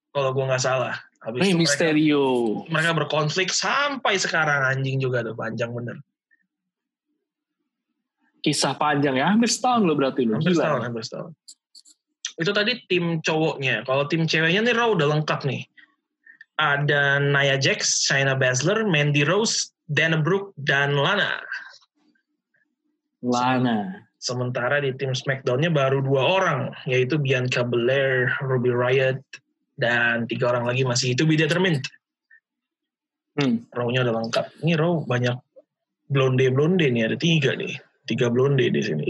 [0.10, 0.96] Kalau gua nggak salah.
[1.26, 5.98] Habis Rey itu mereka- mereka berkonflik sampai sekarang anjing juga tuh panjang bener.
[8.46, 9.34] Kisah panjang ya.
[9.34, 10.38] Hampir setahun loh berarti loh.
[10.38, 10.62] Hampir Gila.
[10.62, 11.32] setahun, hampir setahun.
[12.38, 13.82] Itu tadi tim cowoknya.
[13.90, 15.66] Kalau tim ceweknya nih Raw udah lengkap nih.
[16.62, 21.42] Ada Nia Jax, Shayna Baszler, Mandy Rose, Dana Brooke, dan Lana.
[23.26, 24.06] Lana.
[24.22, 29.22] Sementara di tim SmackDown-nya baru dua orang, yaitu Bianca Belair, Ruby Riot,
[29.76, 31.84] dan tiga orang lagi masih itu be determined.
[33.36, 33.68] Hmm.
[33.72, 34.46] Raw-nya udah lengkap.
[34.64, 35.36] Ini Raw banyak
[36.08, 37.76] blonde-blonde nih, ada tiga nih.
[38.08, 39.04] Tiga blonde di sini.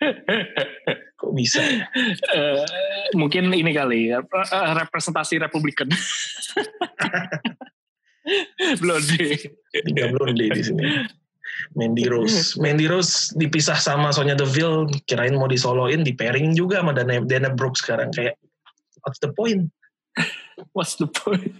[1.20, 1.84] Kok bisa ya?
[2.32, 2.64] Eh,
[3.12, 5.92] mungkin ini kali ya, eh, representasi Republikan.
[8.80, 9.52] Blonde.
[9.68, 10.84] Tiga blonde di sini.
[11.76, 12.56] Mandy Rose.
[12.56, 17.52] Mandy Rose dipisah sama Sonya Deville, kirain mau disoloin, di pairing juga sama Dana, Dana
[17.52, 18.08] Brooke sekarang.
[18.14, 18.40] Kayak,
[19.02, 19.70] what's the point?
[20.72, 21.56] What's the point?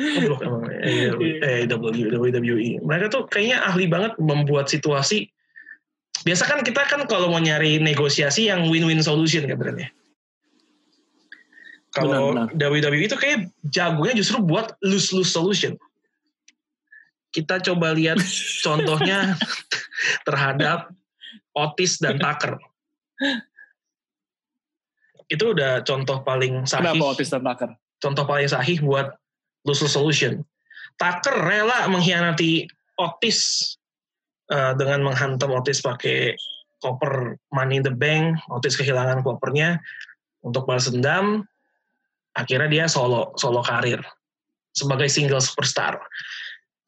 [0.00, 1.10] Goblok emang eh,
[1.64, 2.80] eh, W- WWE.
[2.80, 5.28] Mereka tuh kayaknya ahli banget membuat situasi.
[6.24, 9.88] Biasa kan kita kan kalau mau nyari negosiasi yang win-win solution kan ya.
[11.90, 15.74] Kalau WWE itu kayak jagonya justru buat lose-lose solution.
[17.34, 18.22] Kita coba lihat
[18.66, 19.34] contohnya
[20.22, 20.94] terhadap
[21.56, 22.62] Otis dan Tucker.
[25.30, 27.70] Itu udah contoh paling sahih Kenapa Otis dan Tucker?
[28.00, 29.12] contoh paling sahih buat
[29.68, 30.40] lose solution.
[30.96, 32.66] Tucker rela mengkhianati
[32.96, 33.72] Otis
[34.52, 36.36] uh, dengan menghantam Otis pakai
[36.80, 38.40] koper Money in the Bank.
[38.48, 39.80] Otis kehilangan kopernya
[40.40, 41.44] untuk balas dendam.
[42.36, 44.00] Akhirnya dia solo solo karir
[44.72, 46.00] sebagai single superstar.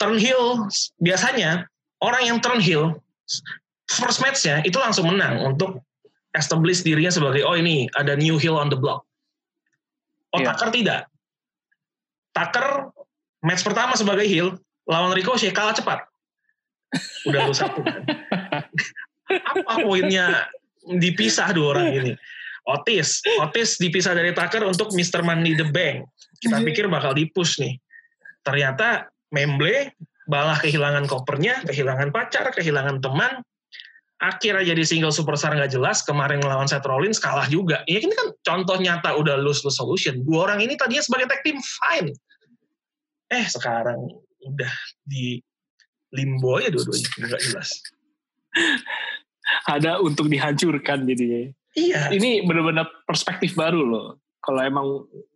[0.00, 0.68] Turn heel
[1.00, 1.68] biasanya
[2.00, 3.00] orang yang turn heel
[3.88, 5.84] first match-nya itu langsung menang untuk
[6.36, 9.04] establish dirinya sebagai oh ini ada new heel on the block.
[10.32, 10.56] Oh Iya.
[10.56, 11.00] Tucker tidak.
[12.32, 12.88] Tucker
[13.44, 14.56] match pertama sebagai heel
[14.88, 16.00] lawan Ricochet kalah cepat.
[17.28, 18.02] Udah lu satu kan.
[19.48, 20.48] Apa poinnya
[20.88, 22.12] dipisah dua orang ini?
[22.62, 25.24] Otis, Otis dipisah dari Tucker untuk Mr.
[25.26, 26.06] Money the Bank.
[26.38, 27.74] Kita pikir bakal dipush nih.
[28.46, 29.96] Ternyata Memble
[30.28, 33.40] balah kehilangan kopernya, kehilangan pacar, kehilangan teman.
[34.22, 36.06] Akhirnya jadi single superstar nggak jelas.
[36.06, 37.82] Kemarin ngelawan Seth Rollins kalah juga.
[37.90, 40.22] Ya ini kan contoh nyata udah lose-lose solution.
[40.22, 42.14] Dua orang ini tadinya sebagai tag team fine.
[43.34, 43.98] Eh sekarang
[44.46, 45.42] udah di
[46.14, 47.68] limbo aja dua-duanya nggak jelas.
[49.66, 51.50] Ada untuk dihancurkan jadinya.
[51.74, 52.14] Iya.
[52.14, 54.22] Ini benar-benar perspektif baru loh.
[54.38, 54.86] Kalau emang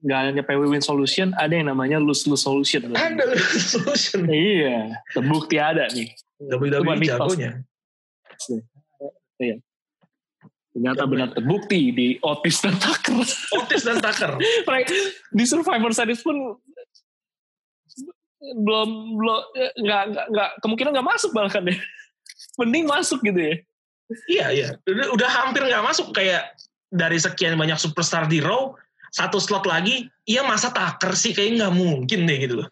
[0.02, 2.94] nggak hanya win solution, ada yang namanya lose-lose solution.
[2.94, 4.30] Ada lose solution.
[4.30, 6.10] Iya, terbukti ada nih.
[6.38, 7.06] WWE
[8.36, 8.75] Cuma
[9.36, 9.56] jagonya.
[10.76, 13.24] Ternyata benar terbukti di Otis dan Tucker.
[13.64, 14.36] Otis dan Tucker.
[15.36, 16.52] Di Survivor Series pun
[18.46, 19.40] belum belum
[19.80, 21.78] nggak nggak nggak kemungkinan nggak masuk bahkan deh.
[22.60, 23.54] Mending masuk gitu ya.
[24.28, 24.68] Iya iya.
[24.84, 26.52] Udah, udah hampir nggak masuk kayak
[26.92, 28.76] dari sekian banyak superstar di Raw
[29.16, 32.68] satu slot lagi, iya masa Tucker sih kayak nggak mungkin deh gitu loh.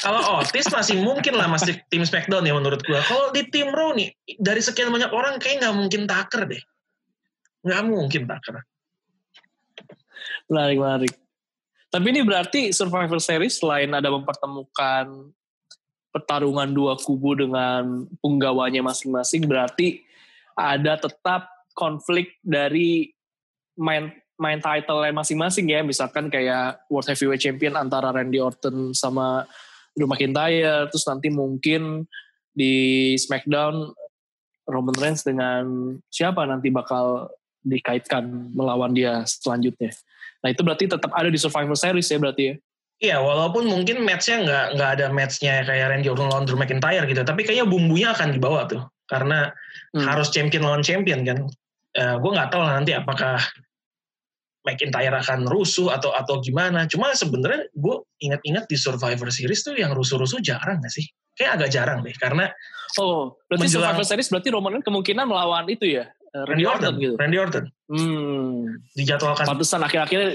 [0.00, 3.04] Kalau Otis masih mungkin lah masih tim Smackdown ya menurut gua.
[3.04, 4.08] Kalau di tim Raw nih
[4.40, 6.62] dari sekian banyak orang kayak nggak mungkin Tucker deh.
[7.68, 8.56] Nggak mungkin Tucker.
[10.48, 11.12] Menarik, menarik.
[11.90, 15.34] Tapi ini berarti Survivor Series selain ada mempertemukan
[16.10, 20.02] pertarungan dua kubu dengan penggawanya masing-masing, berarti
[20.58, 23.10] ada tetap konflik dari
[23.78, 24.10] main
[24.40, 25.84] main title masing-masing ya.
[25.84, 29.46] Misalkan kayak World Heavyweight Champion antara Randy Orton sama
[29.94, 32.06] Drew McIntyre, terus nanti mungkin
[32.54, 33.90] di SmackDown
[34.70, 37.30] Roman Reigns dengan siapa nanti bakal
[37.66, 39.92] dikaitkan melawan dia selanjutnya.
[40.40, 42.54] Nah itu berarti tetap ada di Survivor Series ya berarti ya?
[43.00, 47.24] Iya, walaupun mungkin matchnya nggak nggak ada matchnya kayak Randy Orton lawan Drew McIntyre gitu,
[47.24, 49.48] tapi kayaknya bumbunya akan dibawa tuh, karena
[49.96, 50.04] hmm.
[50.04, 51.48] harus champion lawan champion kan.
[51.96, 53.40] Uh, gue nggak tahu lah nanti apakah
[54.60, 56.84] McIntyre akan rusuh atau atau gimana.
[56.84, 61.06] Cuma sebenarnya gue ingat-ingat di Survivor Series tuh yang rusuh-rusuh jarang gak sih?
[61.32, 62.52] Kayak agak jarang deh, karena
[63.00, 66.76] oh berarti menjelang, Survivor Series berarti Roman kemungkinan melawan itu ya eh, Randy, Randy Orton,
[66.76, 67.14] Orton gitu.
[67.16, 67.64] Randy Orton.
[67.88, 68.56] Hmm.
[68.92, 69.44] Dijadwalkan.
[69.48, 70.30] Pantesan akhir-akhirnya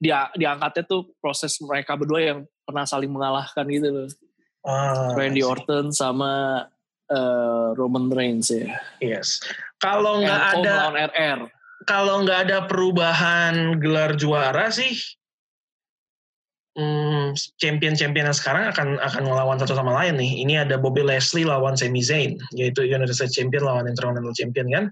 [0.00, 4.08] dia diangkatnya tuh proses mereka berdua yang pernah saling mengalahkan gitu loh.
[4.60, 6.64] Ah, Randy Orton sama
[7.08, 8.76] uh, Roman Reigns ya.
[9.00, 9.40] Yes.
[9.80, 11.40] Kalau nggak ada RR.
[11.88, 14.92] Kalau nggak ada perubahan gelar juara sih,
[16.76, 20.44] hmm, champion-champion yang sekarang akan akan melawan satu sama lain nih.
[20.44, 24.84] Ini ada Bobby Leslie lawan Sami Zayn, yaitu United States Champion lawan Intercontinental Champion kan.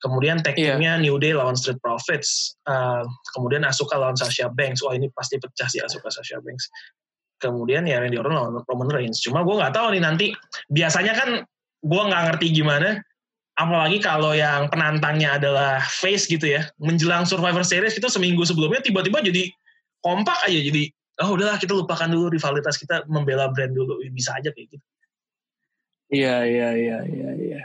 [0.00, 0.80] Kemudian tag yeah.
[0.80, 2.56] teamnya New Day lawan Street Profits.
[2.64, 3.04] Uh,
[3.36, 4.80] kemudian Asuka lawan Sasha Banks.
[4.80, 6.72] Wah ini pasti pecah sih Asuka Sasha Banks.
[7.36, 9.20] Kemudian ya Randy Orton lawan Roman Reigns.
[9.20, 10.26] Cuma gue nggak tahu nih nanti.
[10.72, 11.30] Biasanya kan
[11.84, 12.96] gue nggak ngerti gimana.
[13.60, 16.64] Apalagi kalau yang penantangnya adalah face gitu ya.
[16.80, 19.52] Menjelang Survivor Series itu seminggu sebelumnya tiba-tiba jadi
[20.00, 20.56] kompak aja.
[20.56, 20.88] Jadi
[21.20, 24.00] oh udahlah kita lupakan dulu rivalitas kita membela brand dulu.
[24.08, 24.86] Bisa aja kayak gitu.
[26.10, 27.62] Iya, iya, iya, iya, iya.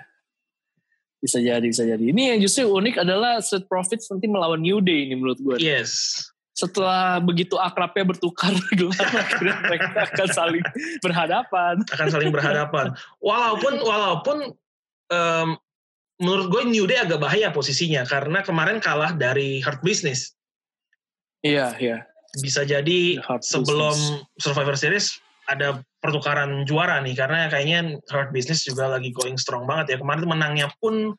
[1.23, 2.03] Bisa jadi, bisa jadi.
[2.03, 5.57] Ini yang justru unik adalah Street Profits nanti melawan New Day ini menurut gue.
[5.63, 6.21] Yes.
[6.53, 10.63] Setelah begitu akrabnya bertukar gelar, akhirnya mereka akan saling
[11.01, 11.73] berhadapan.
[11.89, 12.93] Akan saling berhadapan.
[13.23, 14.37] Walaupun, walaupun
[15.09, 15.49] um,
[16.21, 20.35] menurut gue New Day agak bahaya posisinya karena kemarin kalah dari Hurt Business.
[21.43, 21.97] Iya, iya.
[22.39, 24.39] Bisa jadi sebelum business.
[24.39, 29.95] Survivor Series ada pertukaran juara nih karena kayaknya Hurt Business juga lagi going strong banget
[29.95, 31.13] ya kemarin menangnya pun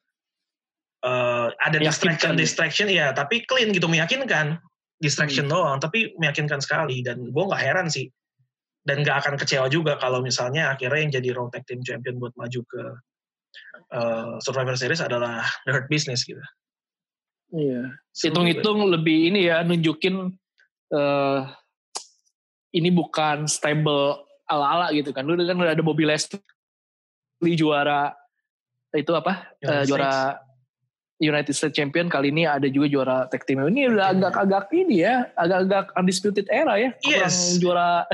[1.06, 4.58] uh, ada distraction distraction ya tapi clean gitu meyakinkan
[4.98, 5.52] distraction hmm.
[5.54, 8.10] doang tapi meyakinkan sekali dan gue nggak heran sih
[8.86, 12.34] dan nggak akan kecewa juga kalau misalnya akhirnya yang jadi Raw Tag Team Champion buat
[12.38, 12.82] maju ke
[13.92, 16.40] uh, Survivor Series adalah The Hurt Business gitu.
[17.54, 17.94] Iya.
[18.10, 20.34] Hitung-hitung lebih ini ya nunjukin
[20.90, 21.40] uh,
[22.74, 25.24] ini bukan stable ala-ala gitu kan.
[25.26, 28.12] Dulu kan ada Bobby Leslie juara
[28.94, 29.56] itu apa?
[29.62, 30.42] Uh, juara
[31.16, 33.64] United States Champion kali ini ada juga juara tag team.
[33.64, 36.92] Ini udah agak-agak ini ya, agak-agak undisputed era ya.
[37.00, 37.56] Kurang yes.
[37.56, 38.04] juara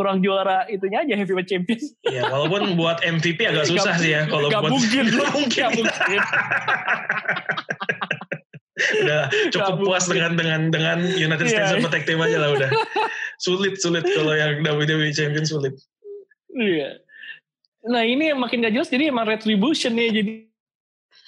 [0.00, 1.76] kurang juara itunya aja heavyweight champion.
[2.08, 5.60] Iya, walaupun buat MVP agak susah sih ya kalau buat mungkin, gak mungkin.
[5.60, 6.20] Gak mungkin.
[8.80, 11.68] udah cukup puas dengan dengan dengan United iya.
[11.68, 11.92] States yeah.
[11.92, 12.70] Tag Team aja lah udah.
[13.44, 15.76] sulit sulit kalau yang WWE Champion sulit.
[16.56, 17.04] Iya.
[17.84, 20.32] Nah ini yang makin gak jelas jadi emang retribution ya jadi.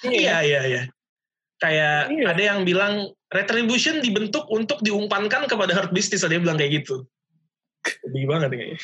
[0.01, 0.81] Iya iya iya.
[1.61, 2.25] Kayak iya.
[2.33, 7.05] ada yang bilang retribution dibentuk untuk diumpankan kepada Hurt Business ada yang bilang kayak gitu.
[8.09, 8.79] Lebih banget kayaknya.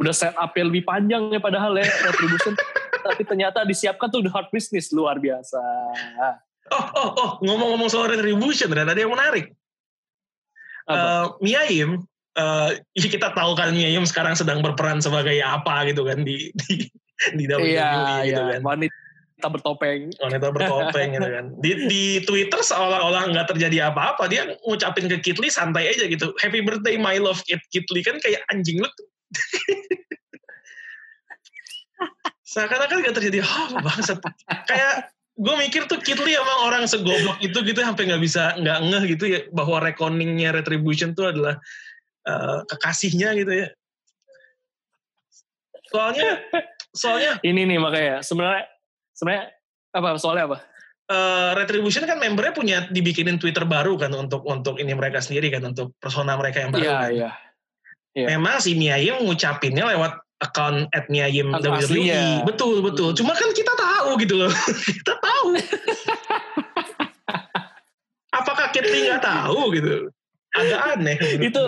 [0.00, 2.54] Udah set up lebih panjang ya padahal ya retribution.
[3.00, 5.60] tapi ternyata disiapkan tuh the hard business luar biasa.
[6.70, 9.50] Oh, oh, oh, ngomong-ngomong soal retribution, ternyata ada yang menarik.
[10.86, 12.02] Uh, Miaim,
[12.38, 16.86] uh, kita tahu kan Miaim sekarang sedang berperan sebagai apa gitu kan di di
[17.34, 18.58] di WWE iya, gitu iya.
[18.58, 18.60] kan.
[18.62, 19.09] Wanita
[19.48, 20.12] bertopeng.
[20.20, 21.44] Wanita bertopeng gitu kan.
[21.62, 24.28] Di, di Twitter seolah-olah nggak terjadi apa-apa.
[24.28, 26.34] Dia ngucapin ke Kitli santai aja gitu.
[26.42, 28.90] Happy birthday my love Kit Kitli kan kayak anjing lu.
[32.50, 34.18] Seakan-akan gak terjadi apa oh, bangsat.
[34.66, 39.04] Kayak gue mikir tuh Kitli emang orang segoblok itu gitu sampai nggak bisa nggak ngeh
[39.16, 41.56] gitu ya bahwa reckoningnya retribution tuh adalah
[42.28, 43.68] uh, kekasihnya gitu ya
[45.90, 46.30] soalnya
[46.94, 48.68] soalnya ini nih makanya sebenarnya
[49.20, 49.52] sebenarnya
[49.92, 50.58] apa soalnya apa
[51.12, 55.60] uh, retribution kan membernya punya dibikinin Twitter baru kan untuk untuk ini mereka sendiri kan
[55.68, 57.12] untuk persona mereka yang baru iya kan.
[57.12, 57.30] iya
[58.16, 58.28] yeah.
[58.32, 62.48] memang si Miyai ngucapinnya lewat account at Miyayim WWE.
[62.48, 63.12] Betul, betul.
[63.12, 63.18] Hmm.
[63.20, 64.52] Cuma kan kita tahu gitu loh.
[64.96, 65.48] kita tahu.
[68.32, 70.08] Apakah Kitty nggak tahu gitu?
[70.56, 71.18] Agak aneh.
[71.44, 71.62] itu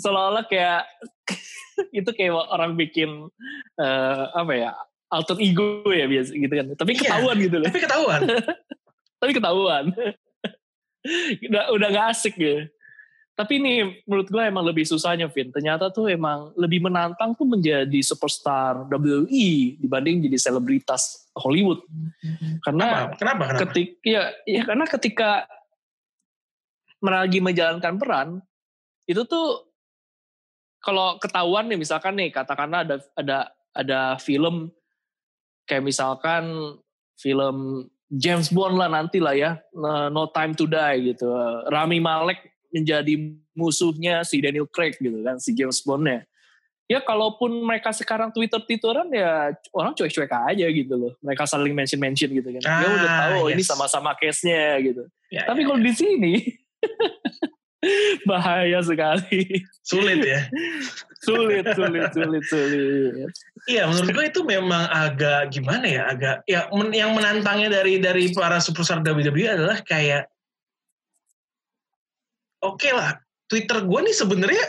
[0.00, 0.88] seolah-olah kayak
[2.00, 3.28] itu kayak orang bikin
[3.76, 4.72] uh, apa ya
[5.12, 6.66] alter ego ya biasa gitu kan.
[6.72, 7.66] Tapi iya, ketahuan gitu loh.
[7.68, 8.20] tapi ketahuan.
[9.22, 9.84] Tapi ketahuan.
[11.46, 12.66] Udah udah gak asik ya.
[13.38, 15.50] Tapi ini menurut gue emang lebih susahnya Vin.
[15.50, 21.82] Ternyata tuh emang lebih menantang tuh menjadi superstar WWE dibanding jadi selebritas Hollywood.
[22.66, 23.18] Karena kenapa?
[23.18, 23.60] Kenapa, kenapa?
[23.66, 25.30] ketik ya ya karena ketika
[27.02, 28.28] lagi menjalankan peran
[29.10, 29.66] itu tuh
[30.82, 33.38] kalau ketahuan nih misalkan nih katakanlah ada ada
[33.74, 34.70] ada film
[35.68, 36.76] kayak misalkan
[37.18, 39.56] film James Bond lah nanti lah ya
[40.12, 41.28] No Time to Die gitu
[41.70, 42.40] Rami Malek
[42.72, 43.14] menjadi
[43.56, 46.24] musuhnya si Daniel Craig gitu kan si James Bondnya
[46.90, 52.00] ya kalaupun mereka sekarang Twitter Twitteran ya orang cuek-cuek aja gitu loh mereka saling mention
[52.00, 53.52] mention gitu kan ah, ya udah ah, tahu yes.
[53.56, 55.84] ini sama-sama case-nya gitu ya, tapi ya, kalau ya.
[55.88, 56.34] di sini
[58.28, 59.66] bahaya sekali.
[59.82, 60.40] Sulit ya.
[61.22, 63.30] sulit, sulit, sulit, sulit.
[63.70, 68.34] Iya, menurut gue itu memang agak gimana ya, agak ya men, yang menantangnya dari dari
[68.34, 70.26] para superstar WWE adalah kayak
[72.60, 74.66] oke okay lah, Twitter gue nih sebenarnya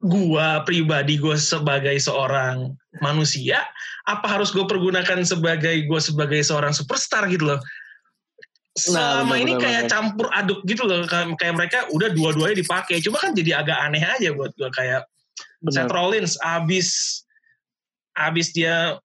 [0.00, 2.72] gue pribadi gue sebagai seorang
[3.04, 3.60] manusia
[4.08, 7.60] apa harus gue pergunakan sebagai gue sebagai seorang superstar gitu loh
[8.78, 13.02] selama nah, ini kayak campur aduk gitu loh kayak mereka udah dua-duanya dipakai.
[13.02, 15.02] Cuma kan jadi agak aneh aja buat gue kayak
[15.62, 15.74] bener.
[15.74, 16.88] Seth Rollins abis
[18.14, 18.98] abis dia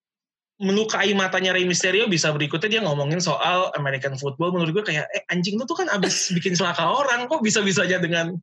[0.56, 4.54] melukai matanya Rey Mysterio bisa berikutnya dia ngomongin soal American football.
[4.54, 7.98] Menurut gue kayak eh anjing lu tuh kan abis bikin celaka orang kok bisa bisanya
[7.98, 8.38] dengan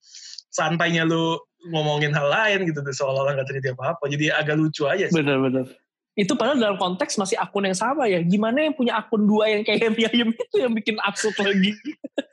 [0.53, 1.39] santainya lu
[1.71, 4.11] ngomongin hal lain gitu seolah-olah gak terjadi apa-apa.
[4.11, 5.15] Jadi agak lucu aja sih.
[5.15, 5.67] bener bener
[6.13, 8.21] itu padahal dalam konteks masih akun yang sama ya.
[8.21, 11.73] Gimana yang punya akun dua yang kayak Yem itu yang bikin absurd lagi.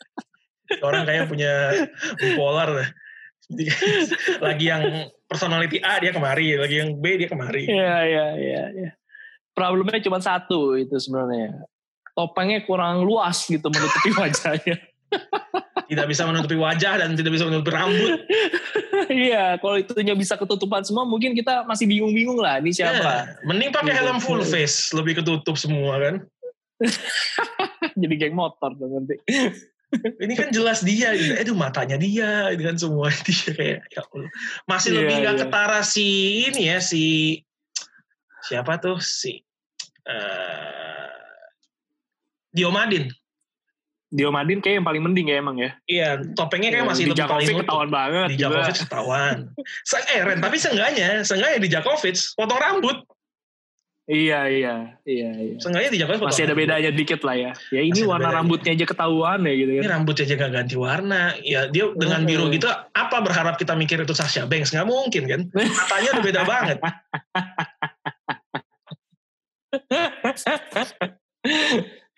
[0.86, 1.74] Orang kayak punya
[2.20, 2.94] bipolar.
[4.46, 7.66] Lagi yang personality A dia kemari, lagi yang B dia kemari.
[7.66, 8.64] Iya, iya, iya.
[8.78, 8.92] Ya.
[9.58, 11.66] Problemnya cuma satu itu sebenarnya.
[12.14, 14.78] Topengnya kurang luas gitu menutupi wajahnya
[15.90, 18.22] tidak bisa menutupi wajah dan tidak bisa menutupi rambut.
[19.10, 23.02] iya, kalau itunya bisa ketutupan semua, mungkin kita masih bingung-bingung lah, ini siapa.
[23.02, 24.06] Yeah, mending pakai gitu.
[24.06, 26.16] helm full face, lebih ketutup semua kan.
[28.02, 29.18] Jadi geng motor tuh nanti.
[30.24, 31.34] ini kan jelas dia, gitu.
[31.42, 34.30] Aduh matanya dia, ini kan semua dia kayak ya Allah.
[34.70, 35.44] Masih yeah, lebih nggak yeah.
[35.50, 36.08] ketara si
[36.54, 37.04] ini ya si
[38.46, 39.42] siapa tuh si
[40.06, 41.18] uh,
[42.54, 43.10] Diomadin.
[44.10, 45.78] Diomadin kayak yang paling mending ya emang ya.
[45.86, 48.34] Iya, topengnya kayak masih di lebih paling ketahuan banget.
[48.34, 49.54] Di Djokovic ketahuan.
[50.10, 53.06] eh Ren, tapi seenggaknya, seenggaknya di Djokovic potong rambut.
[54.10, 55.62] Iya, iya, iya, iya.
[55.62, 57.54] Seenggaknya di Djokovic Masih ada bedanya dikit lah ya.
[57.70, 59.86] Ya ini masih warna rambutnya aja ketahuan ya gitu kan.
[59.86, 61.38] Ini rambutnya aja gak ganti warna.
[61.46, 64.74] Ya dia dengan biru gitu, apa berharap kita mikir itu Sasha Banks?
[64.74, 65.46] Gak mungkin kan.
[65.54, 66.82] Matanya udah beda banget.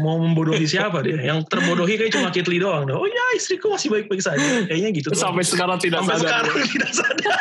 [0.00, 1.20] mau membodohi siapa dia?
[1.20, 2.88] Yang terbodohi kayak cuma Kitli doang.
[2.90, 4.66] Oh ya istriku masih baik-baik saja.
[4.66, 5.08] Kayaknya gitu.
[5.12, 5.56] Sampai tuh.
[5.56, 6.44] sekarang tidak Sampai sadar.
[6.44, 7.38] sekarang tidak sadar.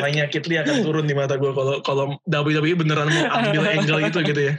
[0.00, 4.18] Makanya Kitli akan turun di mata gue kalau kalau WWE beneran mau ambil angle itu
[4.22, 4.54] gitu ya.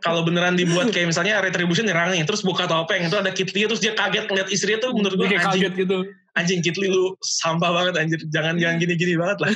[0.00, 3.84] Kalau beneran dibuat kayak misalnya retribution nyerang nih terus buka topeng itu ada Kitli terus
[3.84, 5.98] dia kaget ngeliat istrinya tuh menurut gue anjing, kaget gitu.
[6.40, 8.20] anjing Kitli lu sampah banget anjir.
[8.32, 9.52] Jangan jangan gini-gini banget lah.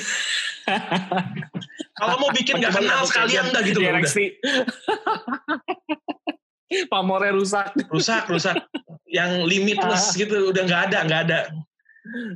[1.97, 4.13] Kalau mau bikin gak kenal sekalian dah gitu loh udah.
[6.93, 7.73] Pamornya rusak.
[7.89, 8.57] Rusak rusak.
[9.09, 11.39] Yang limitless gitu udah nggak ada nggak ada.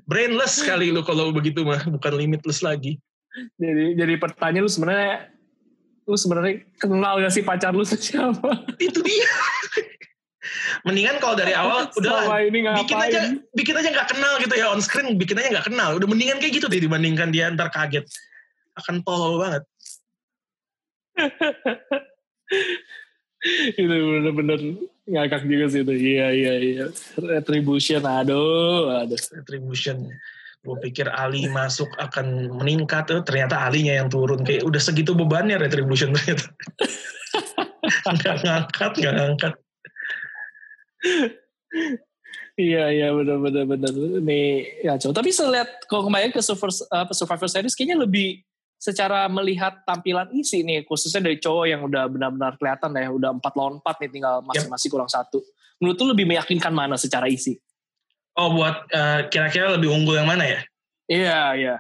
[0.09, 2.97] Brainless sekali lu kalau begitu mah bukan limitless lagi.
[3.61, 5.38] Jadi jadi pertanyaan lu sebenarnya
[6.09, 8.65] lu sebenarnya kenal gak sih pacar lu siapa?
[8.81, 9.29] Itu dia.
[10.89, 13.21] Mendingan kalau dari awal udah ini bikin aja
[13.53, 16.01] bikin aja nggak kenal gitu ya on screen bikin aja nggak kenal.
[16.01, 18.09] Udah mendingan kayak gitu deh dibandingkan dia ntar kaget.
[18.81, 19.63] Akan tolol banget.
[23.79, 24.59] Itu bener-bener
[25.05, 25.95] ngakak juga sih itu.
[25.95, 26.85] Iya iya iya.
[27.21, 29.15] Retribution aduh aduh.
[29.15, 30.11] Retribution
[30.59, 34.43] gue pikir Ali masuk akan meningkat tuh ternyata Alinya yang turun.
[34.43, 36.51] Kayak udah segitu bebannya retribution ternyata.
[38.09, 39.55] Nggak ngangkat nggak ngangkat.
[42.59, 43.93] Iya iya benar benar benar.
[44.19, 45.23] Nih ya coba.
[45.23, 48.43] Tapi selihat kalau kembali ke Survivor, uh, Survivor Series kayaknya lebih
[48.79, 53.53] secara melihat tampilan isi nih khususnya dari cowok yang udah benar-benar kelihatan ya udah empat
[53.59, 55.39] lawan empat nih tinggal masing-masing kurang satu.
[55.79, 57.55] Menurut tuh lebih meyakinkan mana secara isi
[58.39, 60.61] Oh buat uh, kira-kira lebih unggul yang mana ya?
[61.11, 61.77] Iya iya.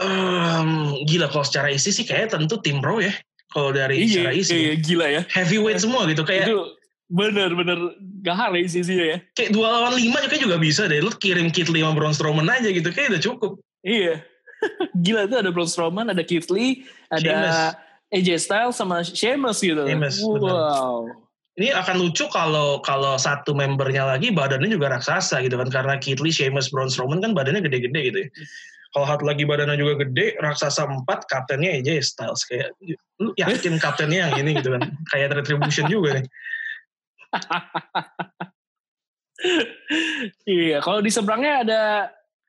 [0.00, 3.12] Um, gila kalau secara isi sih kayak tentu tim pro ya.
[3.50, 4.52] Kalau dari Iya, secara isi.
[4.54, 5.22] iya, gila ya.
[5.32, 6.22] Heavyweight semua gitu.
[6.22, 6.76] Kayak Itu
[7.10, 9.18] bener-bener gahar ya isi-isinya ya.
[9.34, 11.02] kayak dua lawan lima juga juga bisa deh.
[11.02, 12.92] Lu kirim Kit sama Braun Strowman aja gitu.
[12.94, 13.52] Kayak udah cukup.
[13.82, 14.22] Iya.
[15.04, 17.74] Gila itu ada Braun Strowman, ada Keith Lee, ada
[18.12, 19.82] AJ Styles sama Sheamus gitu.
[19.88, 20.54] Sheamus, bener.
[21.60, 25.68] Ini akan lucu kalau kalau satu membernya lagi badannya juga raksasa gitu kan.
[25.68, 28.28] Karena Kit Lee, Sheamus, Braun Strowman kan badannya gede-gede gitu ya.
[28.96, 32.48] Kalau satu lagi badannya juga gede, raksasa empat, kaptennya AJ Styles.
[32.48, 32.72] Kayak,
[33.20, 34.88] lu yakin kaptennya yang ini gitu kan.
[35.12, 36.26] Kayak Retribution juga nih.
[40.48, 41.82] Iya, kalau di seberangnya ada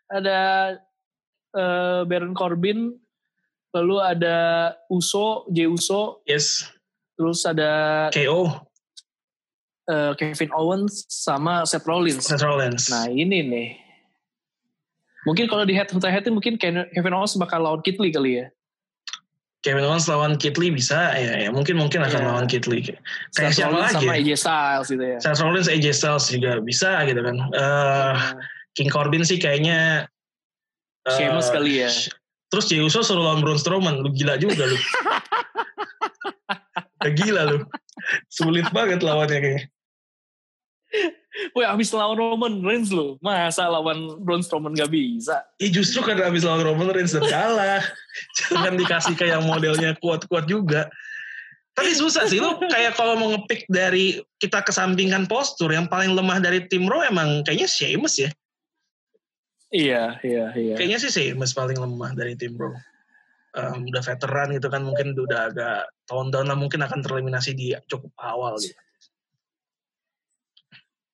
[0.07, 0.39] ada
[1.55, 2.95] eh, Baron Corbin,
[3.76, 4.38] lalu ada
[4.91, 6.68] Uso, Jey Uso, Yes,
[7.16, 8.70] terus ada KO,
[9.89, 12.21] eh, Kevin Owens sama Seth Rollins.
[12.25, 12.89] Seth Rollins.
[12.91, 13.69] Nah ini nih,
[15.25, 18.47] mungkin kalau di head to head mungkin Kevin Owens bakal lawan Kit Lee kali ya.
[19.61, 22.27] Kevin Owens lawan Kit Lee bisa, ya, ya mungkin mungkin akan Iya.
[22.34, 22.82] lawan Kit Lee.
[22.82, 24.05] Kayak Seth siapa Rollins lagi?
[24.09, 24.17] sama?
[24.17, 25.17] AJ Styles gitu ya.
[25.21, 27.36] Seth Rollins, AJ Styles juga bisa gitu kan.
[27.53, 28.17] Nah,
[28.73, 30.09] King Corbin sih kayaknya.
[31.05, 31.89] Sheamus kali ya.
[32.51, 34.77] Terus Jey Uso suruh lawan Braun Strowman, lu gila juga lu.
[37.02, 37.58] Udah gila lu.
[38.30, 39.66] Sulit banget lawannya kayaknya.
[41.56, 43.16] Wih abis lawan Roman Reigns loh.
[43.24, 45.41] Masa lawan Braun Strowman gak bisa?
[45.58, 47.82] Ih justru karena abis lawan Roman Reigns dan kalah.
[48.38, 50.91] Jangan dikasih kayak modelnya kuat-kuat juga.
[51.72, 56.43] Tapi susah sih, lu kayak kalau mau ngepick dari kita kesampingkan postur, yang paling lemah
[56.43, 58.30] dari tim Raw emang kayaknya Sheamus ya.
[59.72, 60.76] Iya, iya, iya.
[60.76, 62.76] Kayaknya sih Sheamus paling lemah dari tim Raw.
[63.52, 68.16] Um, udah veteran gitu kan, mungkin udah agak tahun-tahun lah mungkin akan tereliminasi di cukup
[68.16, 68.80] awal gitu.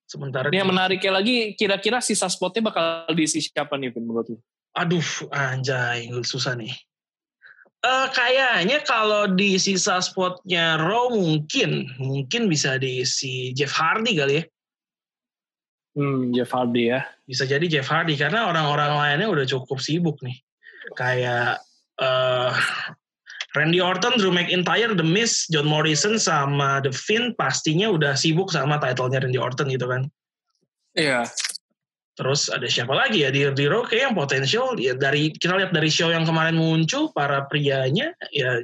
[0.08, 4.38] Sementara Ini yang menariknya lagi, kira-kira sisa spotnya bakal diisi siapa nih, Vin, menurut lu?
[4.78, 6.72] Aduh, anjay, susah nih.
[7.78, 14.44] Eh kayaknya kalau di sisa spotnya Raw mungkin, mungkin bisa diisi Jeff Hardy kali ya.
[15.98, 17.06] Hmm, Jeff Hardy ya.
[17.26, 20.42] Bisa jadi Jeff Hardy karena orang-orang lainnya udah cukup sibuk nih.
[20.98, 21.62] Kayak
[22.02, 22.54] eh
[23.58, 28.78] Randy Orton, Drew McIntyre, The Miz, John Morrison sama The Finn pastinya udah sibuk sama
[28.78, 30.06] title-nya Randy Orton gitu kan.
[30.93, 31.26] Iya.
[32.18, 35.74] Terus ada siapa lagi ya di, di Raw kayak yang potensial ya dari kita lihat
[35.74, 38.62] dari show yang kemarin muncul para prianya ya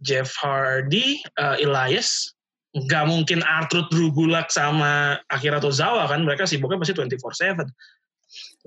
[0.00, 2.36] Jeff Hardy, uh, Elias,
[2.76, 7.64] nggak mungkin Arthur Drew Gulak sama Akira Tozawa kan mereka sibuknya pasti 24/7.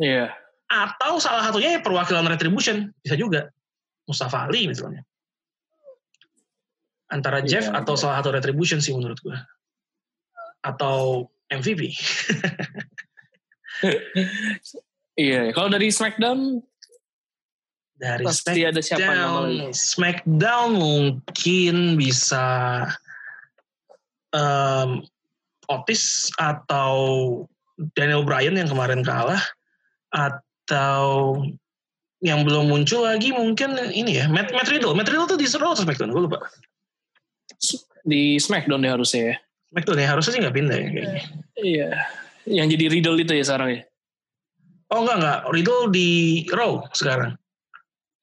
[0.01, 0.33] Iya.
[0.69, 3.49] Atau salah satunya ya perwakilan Retribution bisa juga
[4.09, 5.05] Mustafa Ali misalnya.
[7.13, 8.01] Antara Jeff Iya, atau iya.
[8.01, 9.37] salah satu Retribution sih menurut gua.
[10.65, 11.93] Atau MVP.
[15.19, 16.63] Iya, kalau dari SmackDown
[17.99, 19.71] Dari pasti ada siapa Smackdown, namanya?
[19.75, 22.47] Smackdown mungkin bisa
[24.31, 25.03] um,
[25.67, 26.95] Otis atau
[27.99, 29.43] Daniel Bryan yang kemarin kalah
[30.15, 31.35] atau
[32.19, 35.71] yang belum muncul lagi mungkin ini ya Matt, Matt Riddle Matt Riddle tuh di Raw
[35.71, 36.39] atau Smackdown gue lupa
[38.03, 39.35] Di SmackDown deh harusnya ya.
[39.71, 41.21] Smackdown ya harusnya sih nggak pindah ya kayaknya
[41.59, 41.89] Iya.
[42.47, 43.81] Yang jadi Riddle itu ya sekarang ya.
[44.89, 46.09] oh enggak enggak Riddle di
[46.49, 47.31] Raw sekarang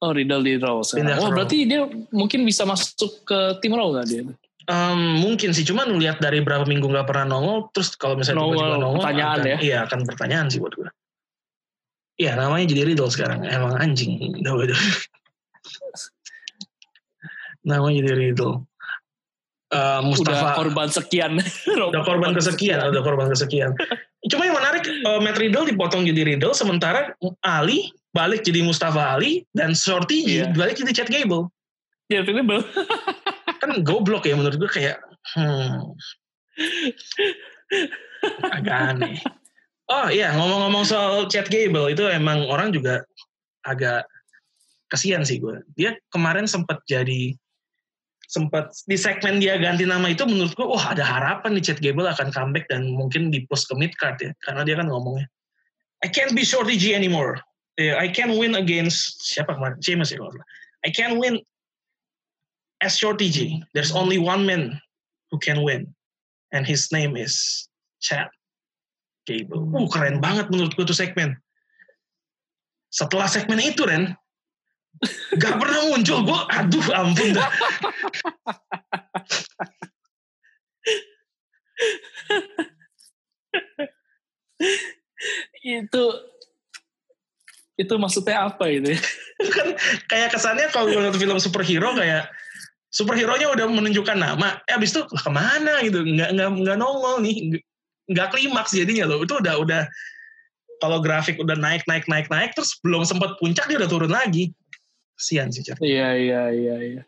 [0.05, 1.09] Oh Riddle di Raw sekarang.
[1.09, 1.37] Pindah Oh Raw.
[1.41, 1.81] berarti dia
[2.13, 4.23] mungkin bisa masuk ke tim Raw nggak dia?
[4.67, 8.59] Um, mungkin sih, cuman lihat dari berapa minggu nggak pernah nongol, terus kalau misalnya Nongol,
[8.59, 9.57] tiba-tiba nongol, pertanyaan akan, ya?
[9.63, 10.89] Iya, akan pertanyaan sih buat gue.
[12.17, 13.45] Iya, namanya jadi Riddle sekarang.
[13.45, 14.17] Emang anjing.
[17.67, 18.65] Namanya jadi Riddle.
[19.67, 21.33] Uh, Mustafa Udah korban sekian.
[21.91, 23.75] udah korban kesekian, udah korban kesekian.
[24.31, 29.43] Cuma yang menarik, uh, Matt Riddle dipotong jadi Riddle, sementara Ali balik jadi Mustafa Ali,
[29.53, 30.55] dan Shorty Iya.
[30.55, 31.51] balik jadi Chad Gable.
[32.07, 32.63] Ya Riddle.
[33.59, 35.03] kan goblok ya menurut gue kayak
[35.35, 35.91] hmm,
[38.57, 39.19] agak aneh.
[39.87, 43.07] Oh iya ngomong-ngomong soal Chad Gable itu emang orang juga
[43.63, 44.03] agak
[44.91, 45.63] kasihan sih gue.
[45.79, 47.35] Dia kemarin sempat jadi
[48.27, 52.11] sempat di segmen dia ganti nama itu menurut gue wah ada harapan nih Chad Gable
[52.11, 55.31] akan comeback dan mungkin di push ke mid card ya karena dia kan ngomongnya
[56.03, 57.41] I can't be Shorty G anymore.
[57.81, 60.33] Yeah, I can't win against siapa kemarin Sheamus ya kalau.
[60.85, 61.41] I can't win
[62.85, 63.65] as Shorty G.
[63.73, 64.77] There's only one man
[65.33, 65.95] who can win
[66.53, 67.67] and his name is
[68.03, 68.29] Chad
[69.27, 69.67] Gable.
[69.75, 71.35] Uh, keren banget menurut gue tuh segmen.
[72.95, 74.15] Setelah segmen itu, Ren,
[75.37, 76.23] gak pernah muncul.
[76.23, 77.51] Gue, aduh ampun dah.
[85.67, 86.05] itu
[87.77, 88.97] itu maksudnya apa itu?
[89.53, 89.69] kan
[90.09, 92.31] kayak kesannya kalau gue nonton film superhero kayak
[92.89, 97.21] superhero-nya udah menunjukkan nama, eh abis itu lah ke mana gitu, nggak nggak nggak nongol
[97.21, 97.61] nih,
[98.11, 99.23] nggak klimaks jadinya loh.
[99.23, 99.83] Itu udah udah
[100.79, 104.53] kalau grafik udah naik naik naik naik, terus belum sempat puncak dia udah turun lagi.
[105.17, 105.81] Sian sih Cak.
[105.81, 107.03] Iya iya iya iya.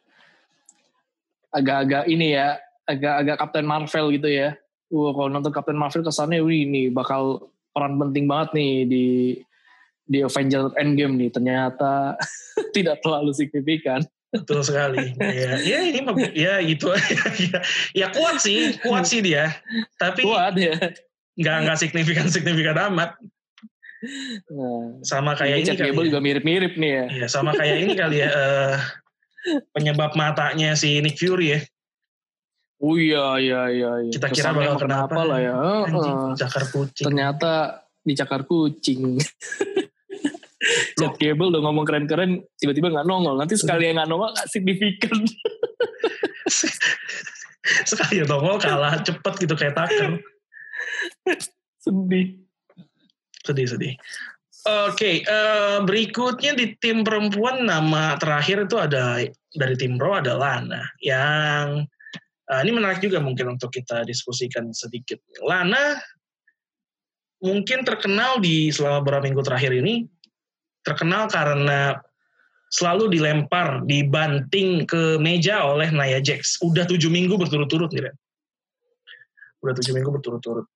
[1.52, 2.56] Agak-agak ini ya,
[2.88, 4.56] agak-agak Captain Marvel gitu ya.
[4.88, 9.06] Wah kalau nonton Captain Marvel kesannya wih ini bakal peran penting banget nih di
[10.08, 11.30] di Avenger Endgame nih.
[11.30, 12.16] Ternyata
[12.76, 14.00] tidak terlalu signifikan.
[14.28, 15.16] Betul sekali.
[15.16, 16.00] ya, ya ini
[16.36, 16.84] ya itu
[17.48, 17.58] ya,
[17.96, 19.56] ya kuat sih, kuat sih dia.
[19.96, 20.76] Tapi Kuat ya.
[21.38, 23.16] nggak nggak signifikan signifikan amat.
[24.52, 26.06] Nah, Sama kayak ini ini kali ya.
[26.12, 27.04] juga mirip-mirip nih ya.
[27.08, 28.28] Iya, sama kayak ini kali ya.
[28.30, 28.74] eh,
[29.72, 31.60] penyebab matanya si Nick Fury ya.
[32.78, 33.90] Oh iya iya iya.
[34.06, 34.12] iya.
[34.12, 35.20] Kita kira bakal mau kenapa.
[35.26, 35.54] lah ya.
[35.88, 37.06] Anjing, cakar kucing.
[37.10, 37.52] Ternyata
[38.04, 39.18] dicakar kucing.
[40.98, 43.38] Chad Gable udah ngomong keren-keren, tiba-tiba nggak nongol.
[43.40, 45.18] Nanti sekali yang nggak nongol nggak signifikan.
[47.90, 50.16] Sekali nongol kalah cepet gitu kayak Tucker.
[51.84, 52.40] Sedih.
[53.44, 53.94] Sedih-sedih.
[54.68, 59.16] Oke, eh, berikutnya di tim perempuan nama terakhir itu ada
[59.56, 61.88] dari tim Raw ada Lana yang
[62.48, 65.22] eh, ini menarik juga mungkin untuk kita diskusikan sedikit.
[65.40, 65.96] Lana
[67.38, 70.04] mungkin terkenal di selama beberapa minggu terakhir ini
[70.82, 71.98] terkenal karena
[72.68, 76.60] selalu dilempar, dibanting ke meja oleh Nia Jax.
[76.60, 78.16] Udah tujuh minggu berturut-turut nih, Ren.
[79.64, 80.68] Udah tujuh minggu berturut-turut.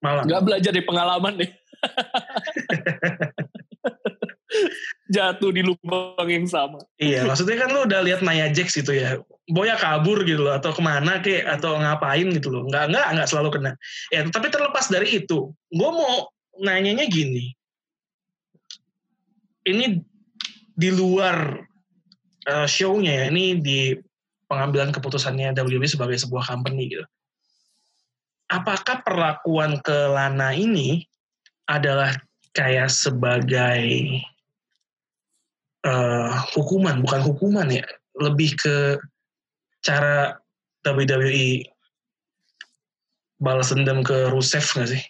[0.00, 0.24] Malam.
[0.26, 1.50] Nggak belajar dari pengalaman deh.
[5.10, 6.78] Jatuh di lubang yang sama.
[6.98, 9.18] Iya, maksudnya kan lu udah lihat Nia Jax gitu ya.
[9.50, 12.62] Boya kabur gitu loh, atau ke mana kek, atau ngapain gitu loh.
[12.70, 13.74] Nggak, nggak, nggak selalu kena.
[14.14, 16.30] Ya, tapi terlepas dari itu, gue mau
[16.62, 17.50] nanyanya gini.
[19.66, 20.00] Ini
[20.76, 21.60] di luar
[22.48, 23.92] uh, show-nya ya, ini di
[24.50, 27.06] pengambilan keputusannya WWE sebagai sebuah company gitu.
[28.50, 31.06] Apakah perlakuan ke Lana ini
[31.70, 32.18] adalah
[32.50, 33.78] kayak sebagai
[35.86, 37.86] eh, hukuman, bukan hukuman ya,
[38.18, 38.98] lebih ke
[39.86, 40.34] cara
[40.82, 41.62] WWE
[43.38, 45.02] balas dendam ke Rusev nggak sih?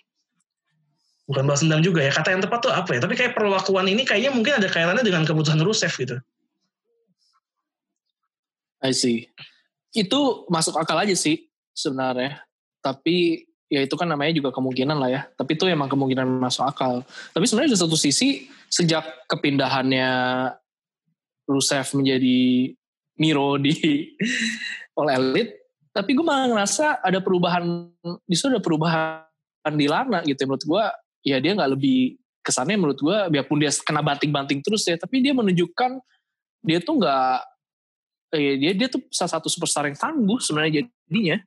[1.31, 3.01] Bukan balas dendam juga ya, kata yang tepat tuh apa ya?
[3.07, 6.19] Tapi kayak perlakuan ini kayaknya mungkin ada kaitannya dengan keputusan Rusev gitu.
[8.83, 9.31] I see.
[9.95, 12.43] Itu masuk akal aja sih sebenarnya.
[12.83, 15.23] Tapi ya itu kan namanya juga kemungkinan lah ya.
[15.39, 17.07] Tapi itu emang kemungkinan masuk akal.
[17.31, 20.11] Tapi sebenarnya di satu sisi sejak kepindahannya
[21.47, 22.75] Rusev menjadi
[23.21, 23.75] Miro di
[24.99, 25.61] All Elite,
[25.91, 27.91] tapi gue malah ngerasa ada perubahan,
[28.31, 30.47] justru ada perubahan di Lana gitu.
[30.47, 30.85] Menurut gue,
[31.25, 35.37] ya dia nggak lebih kesannya menurut gue, biarpun dia kena banting-banting terus ya, tapi dia
[35.37, 36.01] menunjukkan
[36.65, 37.37] dia tuh nggak
[38.37, 41.39] eh, dia dia tuh salah satu superstar yang tangguh sebenarnya jadinya.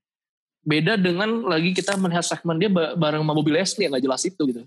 [0.63, 4.24] Beda dengan lagi kita melihat segmen dia ba- bareng sama Bobby Leslie yang gak jelas
[4.24, 4.63] itu gitu.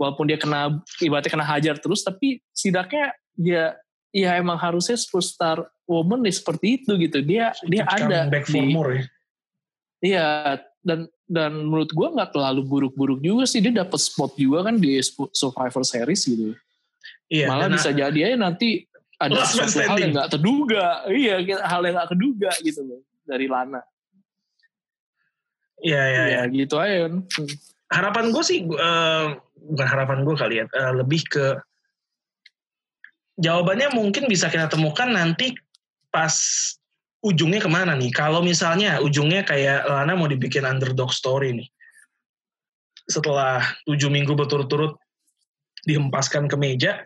[0.00, 3.76] Walaupun dia kena ibaratnya kena hajar terus tapi setidaknya dia
[4.08, 7.20] ya emang harusnya superstar woman nih seperti itu gitu.
[7.20, 9.04] Dia dia ada back for di- more ya.
[10.04, 10.28] Iya,
[10.80, 15.00] dan dan menurut gua nggak terlalu buruk-buruk juga sih dia dapat spot juga kan di
[15.32, 16.52] Survivor Series gitu.
[17.32, 18.84] Iya, Malah bisa jadi aja nanti
[19.16, 20.02] ada sesuatu hal standing.
[20.02, 20.84] yang nggak terduga.
[21.08, 23.80] Iya, hal yang nggak keduga gitu loh dari Lana.
[25.80, 26.40] Iya, iya, iya.
[26.44, 27.14] Ya, gitu aja kan.
[27.92, 29.26] Harapan gue sih eh,
[29.64, 31.46] bukan harapan gue kali ya eh, lebih ke
[33.40, 35.56] jawabannya mungkin bisa kita temukan nanti
[36.12, 36.34] pas
[37.24, 38.12] ujungnya ke mana nih?
[38.12, 41.68] Kalau misalnya ujungnya kayak Lana mau dibikin underdog story nih.
[43.08, 45.00] Setelah tujuh minggu berturut-turut
[45.88, 47.04] dihempaskan ke meja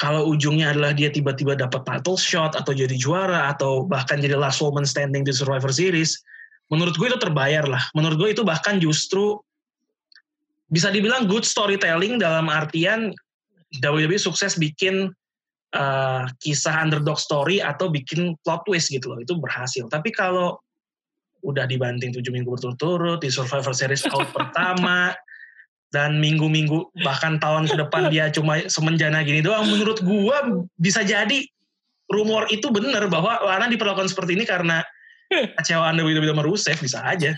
[0.00, 4.60] kalau ujungnya adalah dia tiba-tiba dapat title shot atau jadi juara atau bahkan jadi last
[4.64, 6.16] woman standing di Survivor Series
[6.72, 7.84] menurut gue itu terbayar lah.
[7.92, 9.36] Menurut gue itu bahkan justru
[10.72, 13.12] bisa dibilang good storytelling dalam artian
[13.84, 15.12] WWE sukses bikin
[15.74, 20.56] uh, kisah underdog story atau bikin plot twist gitu loh itu berhasil tapi kalau
[21.42, 25.12] udah dibanting tujuh minggu berturut-turut di Survivor Series out pertama
[25.92, 31.44] dan minggu-minggu bahkan tahun ke depan dia cuma semenjana gini doang menurut gua bisa jadi
[32.08, 34.80] rumor itu benar bahwa Lana diperlakukan seperti ini karena
[35.60, 37.36] kecewaan WWE sama Rusev bisa aja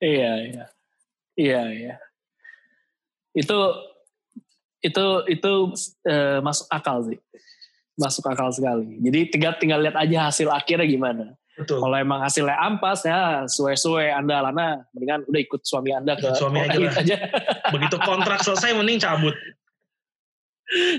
[0.00, 0.64] Iya, iya.
[1.36, 1.96] Iya, iya.
[3.36, 3.56] Itu
[4.80, 5.52] itu itu
[6.08, 7.18] eh, masuk akal sih.
[7.96, 8.96] Masuk akal sekali.
[9.00, 11.26] Jadi tinggal tinggal lihat aja hasil akhirnya gimana.
[11.60, 16.32] betul Kalau emang hasilnya ampas ya suwe-suwe Anda Lana mendingan udah ikut suami Anda ke
[16.32, 16.94] suami aja lah.
[16.96, 17.16] aja
[17.76, 19.36] begitu kontrak selesai mending cabut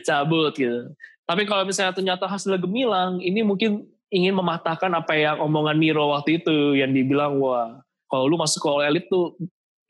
[0.05, 0.93] cabut gitu.
[1.25, 6.43] Tapi kalau misalnya ternyata hasilnya gemilang, ini mungkin ingin mematahkan apa yang omongan Miro waktu
[6.43, 7.79] itu yang dibilang wah
[8.11, 9.39] kalau lu masuk ke All Elite tuh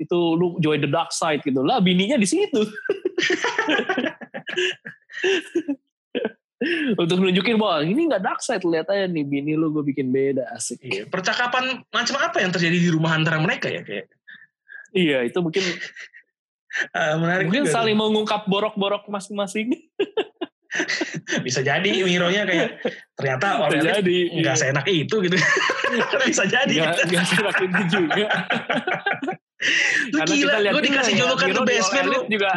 [0.02, 1.62] itu lu join the dark side gitu.
[1.62, 2.62] Lah bininya di situ.
[6.94, 10.46] Untuk nunjukin bahwa ini nggak dark side lihat aja nih bini lu gue bikin beda.
[10.54, 10.82] Asik.
[10.86, 14.10] Iya, percakapan macam apa yang terjadi di rumah antara mereka ya kayak?
[14.94, 15.64] Iya itu mungkin
[16.94, 19.74] eh, menarik mungkin juga saling mengungkap borok-borok masing-masing.
[21.46, 22.80] Bisa jadi Mironya kayak
[23.20, 24.62] ternyata orang jadi, nggak iya.
[24.62, 25.36] seenak itu gitu.
[26.30, 26.72] Bisa jadi.
[26.72, 28.28] Nggak nggak serak itu juga
[29.62, 32.52] lu Karena gila kita lihat gue juga dikasih ya, julukan di basement All lu juga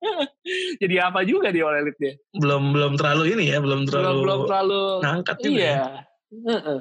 [0.82, 4.20] jadi apa juga di All Elite dia belum belum terlalu ini ya belum terlalu belum
[4.20, 5.62] belum terlalu ngangkat juga ya.
[5.62, 5.80] iya
[6.30, 6.80] Heeh.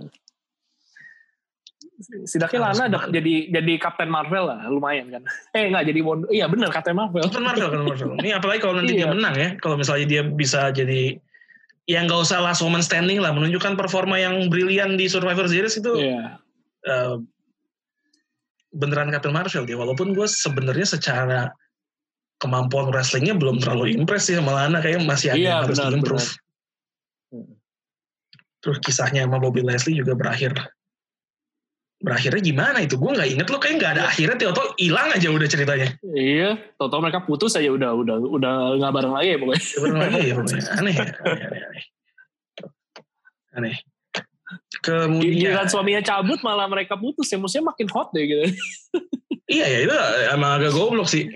[2.00, 3.16] Setidaknya Harus Lana ada ke mana?
[3.20, 5.24] jadi jadi Captain Marvel lah, lumayan kan.
[5.58, 7.20] Eh enggak jadi Wonder, iya benar Captain Marvel.
[7.28, 8.12] Captain Marvel, Captain Marvel.
[8.24, 9.00] Ini apalagi kalau nanti Iya.
[9.04, 11.20] dia menang ya, kalau misalnya dia bisa jadi
[11.92, 15.92] yang nggak usah last woman standing lah, menunjukkan performa yang brilian di Survivor Series itu
[16.00, 16.40] Iya.
[16.88, 17.14] eh,
[18.70, 19.78] beneran Captain Marvel dia.
[19.78, 21.50] Walaupun gue sebenarnya secara
[22.40, 25.92] kemampuan wrestlingnya belum terlalu impress sih sama Lana, kayaknya masih ada Iya, yang harus benar,
[25.92, 26.28] diimprove.
[26.28, 26.38] benar.
[28.60, 30.52] Terus kisahnya sama Bobby Leslie juga berakhir.
[32.00, 32.96] Berakhirnya gimana itu?
[32.96, 34.40] Gue nggak inget loh, kayak nggak ada akhirnya.
[34.40, 35.88] Tiba-tiba hilang aja udah ceritanya.
[36.16, 36.50] Iya,
[36.80, 39.60] tau-tau mereka putus aja udah udah udah nggak bareng lagi ya pokoknya.
[39.64, 40.64] Sebenarnya lagi ya pokoknya.
[40.80, 41.04] Aneh ya.
[41.04, 41.84] Aneh, aneh, aneh.
[43.52, 43.76] Aneh.
[44.82, 48.44] Kemudian, Giliran suaminya cabut malah mereka putus ya, maksudnya makin hot deh gitu.
[49.50, 49.96] iya ya itu
[50.34, 51.30] emang agak goblok sih.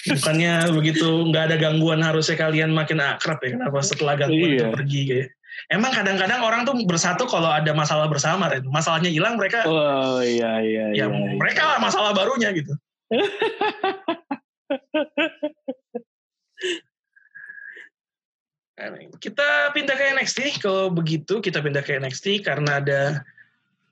[0.00, 3.52] Bukannya begitu nggak ada gangguan harusnya kalian makin akrab ya.
[3.56, 4.72] Kenapa setelah gangguan itu Iya.
[4.72, 5.28] pergi kayak.
[5.68, 8.48] Emang kadang-kadang orang tuh bersatu kalau ada masalah bersama.
[8.48, 8.64] Ren.
[8.70, 11.06] Masalahnya hilang mereka, Oh iya iya ya iya.
[11.10, 11.36] iya.
[11.36, 12.72] mereka lah masalah barunya gitu.
[19.20, 20.64] Kita pindah ke NXT.
[20.64, 23.20] Kalau begitu kita pindah ke NXT karena ada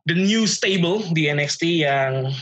[0.08, 2.32] the new stable di NXT yang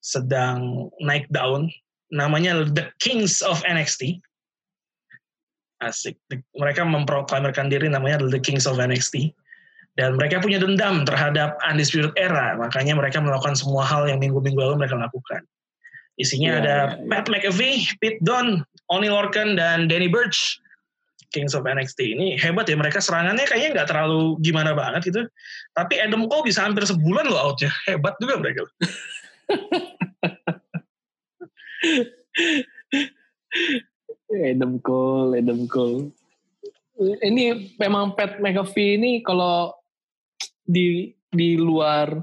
[0.00, 1.68] sedang naik daun.
[2.12, 4.20] Namanya The Kings of NXT.
[5.80, 6.16] Asik.
[6.56, 9.32] Mereka memproklamirkan diri namanya The Kings of NXT.
[10.00, 12.56] Dan mereka punya dendam terhadap Undisputed Era.
[12.56, 15.44] Makanya mereka melakukan semua hal yang minggu-minggu lalu mereka lakukan.
[16.16, 17.08] Isinya Iya, ada iya, iya.
[17.08, 20.60] Pat McAfee, Pete Dunne, Oni Lorcan, dan Danny Burch.
[21.32, 25.22] Kings of NXT ini hebat ya mereka serangannya kayaknya nggak terlalu gimana banget gitu
[25.72, 28.62] tapi Adam Cole bisa hampir sebulan loh outnya hebat juga mereka
[34.32, 36.14] Adam Cole, Adam Cole.
[37.02, 39.74] Ini memang Pat McAfee ini kalau
[40.62, 42.22] di di luar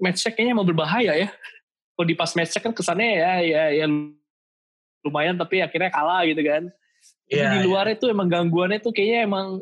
[0.00, 1.28] match check kayaknya mau berbahaya ya.
[1.94, 3.86] Kalau di pas match check kan kesannya ya ya ya
[5.04, 6.72] lumayan tapi akhirnya kalah gitu kan.
[7.28, 9.60] Iya, di luar itu emang gangguannya tuh kayaknya emang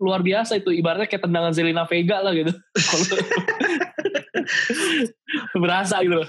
[0.00, 2.54] luar biasa itu ibaratnya kayak tendangan Zelina Vega lah gitu.
[5.62, 6.28] Berasa gitu loh.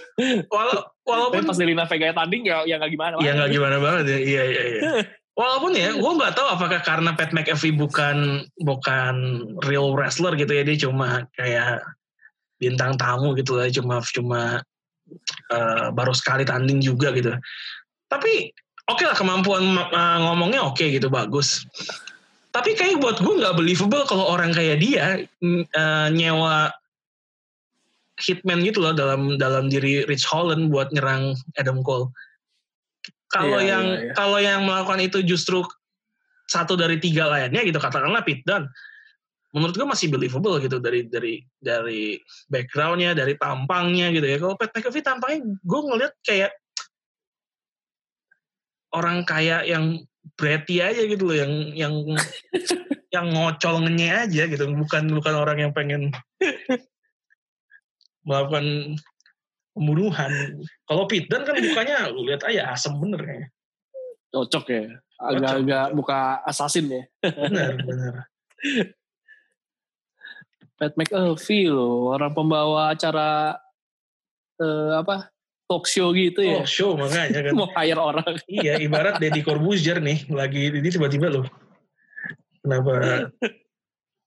[0.49, 3.15] Walau- Tapi walaupun pas Zelina Vega tanding ya ya nggak gimana.
[3.19, 4.81] ya nggak gimana banget ya iya iya iya
[5.41, 9.15] walaupun ya gue nggak tahu apakah karena Pat McAfee bukan bukan
[9.65, 11.81] real wrestler gitu ya dia cuma kayak
[12.61, 14.41] bintang tamu gitu lah cuma cuma
[15.51, 17.33] eh, baru sekali tanding juga gitu
[18.07, 18.53] tapi
[18.91, 19.63] oke lah kemampuan
[20.27, 21.63] ngomongnya oke gitu bagus
[22.51, 26.67] tapi kayak buat gue nggak believable kalau orang kayak dia eh, nyewa
[28.21, 32.13] hitman gitu loh dalam dalam diri Rich Holland buat nyerang Adam Cole.
[33.31, 34.13] Kalau Iya, yang iya, iya.
[34.13, 35.63] kalau yang melakukan itu justru
[36.45, 38.67] satu dari tiga lainnya gitu katakanlah Pete Dunne.
[39.51, 44.37] Menurut gue masih believable gitu dari dari dari backgroundnya, dari tampangnya gitu ya.
[44.39, 46.51] Kalau Pat McAfee tampangnya gue ngeliat kayak
[48.91, 50.03] orang kaya yang
[50.37, 51.93] bratty aja gitu loh, yang yang
[53.15, 56.11] yang ngocol ngenye aja gitu, bukan bukan orang yang pengen
[58.27, 58.95] melakukan
[59.75, 60.31] pembunuhan.
[60.85, 63.49] Kalau Dunne kan mukanya lu lihat aja asem bener kayaknya.
[64.31, 64.83] Cocok ya.
[65.21, 67.03] Agak-agak buka assassin ya.
[67.21, 68.13] Bener, bener.
[70.81, 73.53] Pat McAfee loh, orang pembawa acara
[74.57, 75.29] eh, apa
[75.71, 76.59] talk show gitu ya.
[76.59, 77.53] Oh, show makanya kan.
[77.59, 78.35] Mau hire orang.
[78.51, 81.47] iya, ibarat Deddy Corbuzier nih, lagi ini tiba-tiba loh.
[82.59, 83.25] Kenapa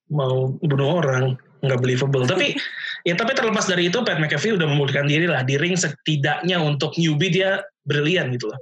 [0.08, 1.36] mau bunuh orang?
[1.60, 2.24] Nggak believable.
[2.24, 2.56] Tapi,
[3.04, 5.44] ya tapi terlepas dari itu, Pat McAfee udah membuktikan diri lah.
[5.44, 8.60] Di ring setidaknya untuk newbie dia brilian gitu loh.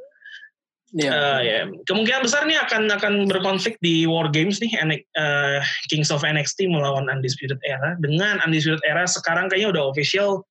[0.93, 1.09] Iya.
[1.09, 1.61] Eh, ya.
[1.89, 7.09] Kemungkinan besar nih akan akan berkonflik di War Games nih eh, Kings of NXT melawan
[7.09, 7.97] Undisputed Era.
[7.97, 10.45] Dengan Undisputed Era sekarang kayaknya udah official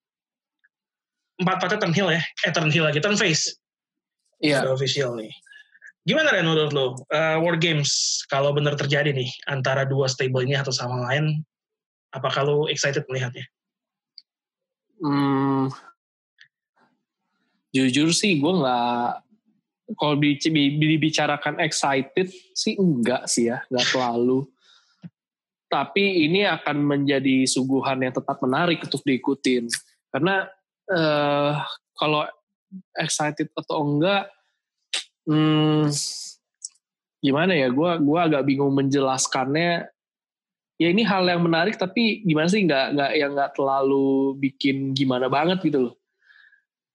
[1.42, 2.22] empat empatnya turn heel ya.
[2.46, 3.58] Eh turn heel lagi, turn face.
[4.42, 4.66] Iya.
[4.66, 5.34] Udah official nih.
[6.02, 6.86] Gimana Ren menurut lo?
[7.14, 11.46] Uh, War Games kalau benar terjadi nih antara dua stable ini atau sama lain,
[12.10, 13.46] apakah lo excited melihatnya?
[15.02, 15.74] Hmm,
[17.74, 19.10] jujur sih gue nggak
[19.98, 24.46] kalau dibicarakan excited sih enggak sih ya, enggak terlalu.
[25.72, 29.72] Tapi ini akan menjadi suguhan yang tetap menarik untuk diikutin.
[30.12, 30.50] Karena
[30.92, 31.64] uh,
[31.96, 32.28] kalau
[32.96, 34.32] excited atau enggak,
[35.28, 35.88] hmm,
[37.24, 37.72] gimana ya?
[37.72, 39.88] Gue gua agak bingung menjelaskannya.
[40.82, 42.66] Ya ini hal yang menarik tapi gimana sih?
[42.66, 45.96] Nggak nggak yang nggak terlalu bikin gimana banget gitu loh.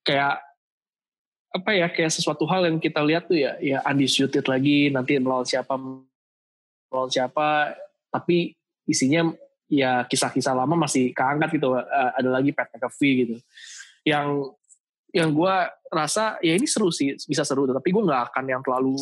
[0.03, 0.42] Kayak
[1.55, 1.86] apa ya?
[1.86, 5.78] Kayak sesuatu hal yang kita lihat tuh ya ya undisputed lagi nanti melawan siapa
[6.90, 7.78] melawan siapa.
[8.11, 8.59] Tapi
[8.90, 9.30] isinya
[9.70, 11.78] ya kisah-kisah lama masih keangkat gitu.
[11.86, 13.36] Ada lagi Pat McAfee gitu
[14.07, 14.54] yang
[15.11, 15.54] yang gue
[15.90, 18.94] rasa ya ini seru sih bisa seru tapi gue nggak akan yang terlalu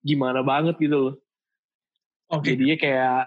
[0.00, 1.14] gimana banget gitu loh
[2.30, 2.42] Oke.
[2.42, 2.52] Okay.
[2.54, 3.22] Jadinya kayak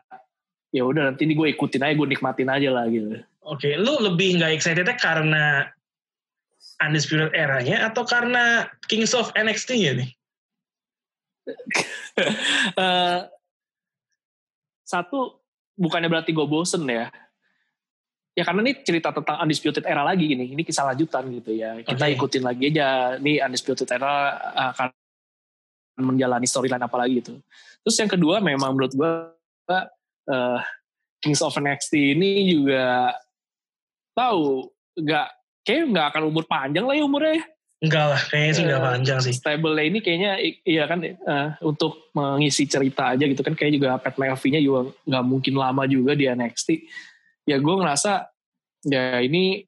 [0.73, 3.19] ya udah nanti ini gue ikutin aja gue nikmatin aja lah gitu.
[3.43, 3.73] Oke, okay.
[3.75, 5.67] lu lebih nggak excitednya karena
[6.79, 10.09] Undisputed eranya atau karena Kings of NXT ya nih?
[12.79, 13.27] uh,
[14.91, 15.43] satu
[15.75, 17.11] bukannya berarti gue bosen ya
[18.33, 22.05] ya karena ini cerita tentang undisputed era lagi gini ini kisah lanjutan gitu ya kita
[22.09, 22.17] okay.
[22.17, 24.37] ikutin lagi aja nih undisputed era
[24.73, 24.89] akan
[26.01, 27.37] menjalani storyline apa lagi gitu
[27.85, 29.11] terus yang kedua memang menurut gue
[29.69, 30.59] uh,
[31.21, 33.13] Kings of NXT ini juga
[34.17, 34.67] tahu
[34.97, 35.27] nggak
[35.61, 37.41] kayak nggak akan umur panjang lah ya umurnya
[37.83, 39.33] Enggak lah, kayaknya sih nggak uh, panjang sih.
[39.35, 44.15] Stable ini kayaknya iya kan uh, untuk mengisi cerita aja gitu kan kayak juga Pat
[44.15, 46.79] McAfee-nya juga nggak mungkin lama juga di NXT
[47.43, 48.31] ya gue ngerasa
[48.87, 49.63] ya ini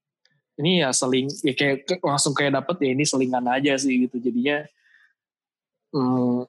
[0.55, 4.63] ini ya seling ya kayak langsung kayak dapet ya ini selingan aja sih gitu jadinya
[5.91, 6.47] hmm,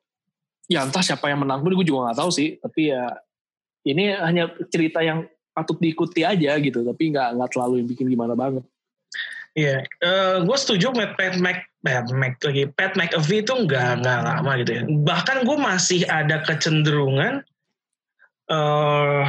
[0.70, 3.10] ya entah siapa yang menang pun gue juga nggak tahu sih tapi ya
[3.86, 8.34] ini hanya cerita yang patut diikuti aja gitu tapi nggak nggak terlalu yang bikin gimana
[8.38, 8.62] banget
[9.56, 10.04] Iya, yeah.
[10.04, 14.52] uh, gue setuju Pat Pat Mac, Pat Mac lagi Pat McAfee itu nggak nggak lama
[14.60, 14.82] gitu ya.
[14.84, 17.40] Bahkan gue masih ada kecenderungan
[18.52, 19.24] uh,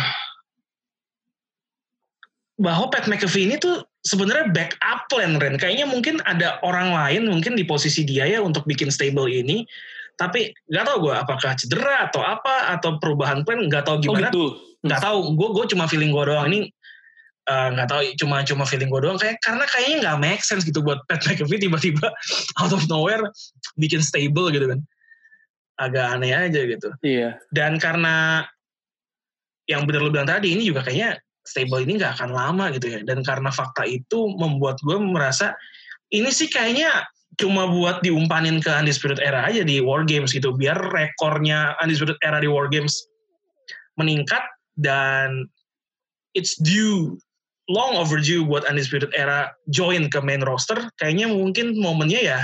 [2.58, 5.62] bahwa Pat McAfee ini tuh sebenarnya backup plan Ren.
[5.62, 9.64] Kayaknya mungkin ada orang lain mungkin di posisi dia ya untuk bikin stable ini.
[10.18, 14.30] Tapi nggak tahu gue apakah cedera atau apa atau perubahan plan nggak tahu gimana.
[14.30, 14.45] Oh gitu.
[14.82, 15.18] Nggak tahu.
[15.38, 16.60] Gue gue cuma feeling gue doang ini
[17.45, 20.66] eh, nggak uh, tahu cuma cuma feeling gue doang kayak karena kayaknya nggak make sense
[20.66, 22.10] gitu buat Pat McAfee tiba-tiba
[22.66, 23.30] out of nowhere
[23.78, 24.82] bikin stable gitu kan
[25.78, 26.89] agak aneh aja gitu.
[27.05, 27.38] Iya.
[27.53, 28.41] Dan karena
[29.70, 33.00] yang benar lu bilang tadi ini juga kayaknya stable ini nggak akan lama gitu ya.
[33.08, 35.56] Dan karena fakta itu membuat gue merasa
[36.12, 40.52] ini sih kayaknya cuma buat diumpanin ke Undisputed Era aja di War Games gitu.
[40.52, 43.08] Biar rekornya Undisputed Era di War Games
[43.98, 44.41] meningkat
[44.78, 45.50] dan
[46.34, 47.18] it's due
[47.68, 50.78] long overdue buat Undisputed Era join ke main roster.
[51.00, 52.39] Kayaknya mungkin momennya ya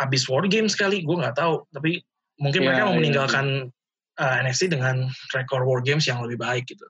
[0.00, 1.64] habis War Games kali, gue nggak tahu.
[1.72, 2.00] Tapi
[2.40, 3.78] mungkin yeah, mereka mau yeah, meninggalkan yeah.
[4.20, 6.84] Uh, NXT dengan rekor War Games yang lebih baik gitu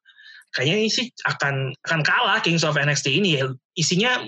[0.55, 3.51] kayaknya ini sih akan akan kalah Kings of NXT ini ya.
[3.79, 4.23] Isinya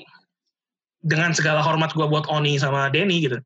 [1.02, 3.38] dengan segala hormat gue buat Oni sama Denny gitu.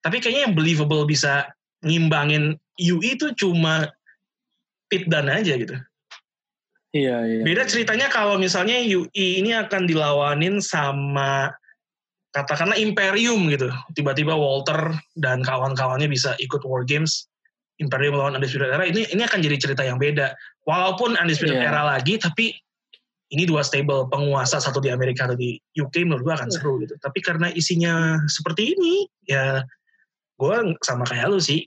[0.00, 1.52] Tapi kayaknya yang believable bisa
[1.84, 3.92] ngimbangin UI itu cuma
[4.88, 5.76] Pit Dan aja gitu.
[6.96, 7.42] Iya, iya.
[7.44, 11.52] Beda ceritanya kalau misalnya UI ini akan dilawanin sama
[12.32, 13.68] katakanlah Imperium gitu.
[13.92, 17.28] Tiba-tiba Walter dan kawan-kawannya bisa ikut War Games
[17.78, 20.34] Imperium melawan Undisputed Era ini ini akan jadi cerita yang beda.
[20.66, 21.70] Walaupun Undisputed yeah.
[21.70, 22.58] Era lagi, tapi
[23.28, 26.96] ini dua stable penguasa satu di Amerika atau di UK menurut gue akan seru gitu.
[26.98, 29.62] Tapi karena isinya seperti ini, ya
[30.40, 31.62] gue sama kayak lu sih.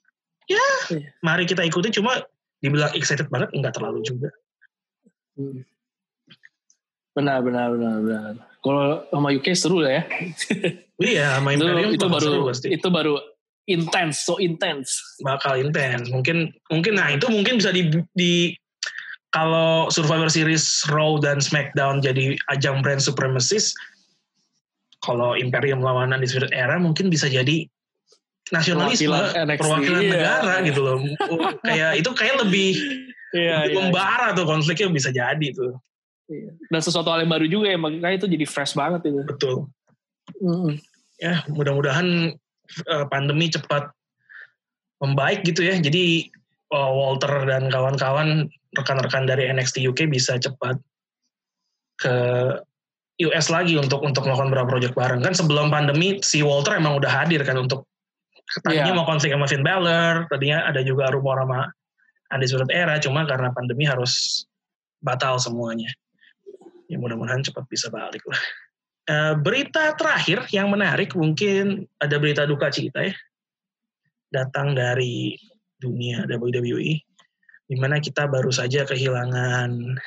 [0.49, 0.57] Ya,
[0.89, 1.05] yeah.
[1.21, 1.93] mari kita ikuti.
[1.93, 2.19] Cuma
[2.59, 4.29] dibilang excited banget, nggak terlalu juga.
[5.37, 5.63] Hmm.
[7.11, 8.33] Benar, benar, benar, benar.
[8.61, 10.03] Kalau sama UK seru lah ya.
[11.01, 12.67] iya, sama Imperium itu, itu baru seru pasti.
[12.73, 13.15] Itu baru
[13.71, 14.99] intens, so intens.
[15.23, 16.11] Bakal intens.
[16.11, 18.51] Mungkin mungkin nah itu mungkin bisa di, di
[19.31, 23.71] kalau Survivor Series Raw dan SmackDown jadi ajang brand supremacist,
[25.01, 27.65] kalau Imperium lawan Undisputed Era mungkin bisa jadi
[28.51, 30.11] nasionalisme perwakilan, perwakilan iya.
[30.11, 30.97] negara gitu loh.
[31.63, 32.69] kayak itu kayak lebih,
[33.31, 34.37] iya, lebih iya, membara iya.
[34.37, 35.79] tuh konfliknya bisa jadi tuh.
[36.27, 36.51] Iya.
[36.67, 39.23] Dan sesuatu hal yang baru juga ya, makanya itu jadi fresh banget itu.
[39.23, 39.55] Betul.
[40.43, 40.79] Mm.
[41.21, 42.35] Ya, mudah-mudahan
[42.89, 43.89] uh, pandemi cepat
[45.01, 45.75] membaik gitu ya.
[45.79, 46.29] Jadi
[46.71, 48.47] uh, Walter dan kawan-kawan
[48.77, 50.79] rekan-rekan dari NXT UK bisa cepat
[51.99, 52.15] ke
[53.21, 57.11] US lagi untuk untuk melakukan beberapa proyek bareng kan sebelum pandemi si Walter emang udah
[57.11, 57.85] hadir kan untuk
[58.59, 58.97] Tadinya Iya.
[58.99, 61.71] mau konflik sama Finn Balor, tadinya ada juga rumor sama
[62.35, 64.43] Undisputed Era, cuma karena pandemi harus
[64.99, 65.87] batal semuanya.
[66.91, 68.39] Ya mudah-mudahan cepat bisa balik lah.
[69.11, 73.15] Eh, berita terakhir yang menarik mungkin ada berita duka cita ya.
[74.31, 75.35] Datang dari
[75.75, 76.95] dunia WWE.
[77.67, 79.99] Di mana kita baru saja kehilangan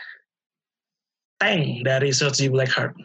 [1.36, 2.96] tank dari Shotzi Blackheart.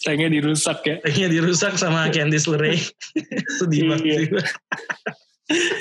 [0.00, 0.96] Tanknya dirusak ya.
[1.04, 2.80] Tanknya dirusak sama Candice LeRae.
[3.60, 4.32] Sedih banget.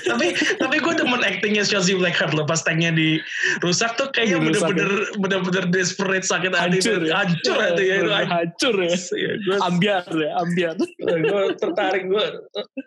[0.03, 5.65] Tapi tapi gue demen actingnya Shotzi Blackheart loh pas tanknya dirusak tuh kayaknya bener-bener bener-bener
[5.69, 7.13] desperate sakit hati Hancur ya.
[7.23, 8.95] hancur ya itu Bener-bener hancur ya.
[8.95, 10.75] Iya, gue Ambiar ya, ambiar.
[10.99, 12.25] gue tertarik gue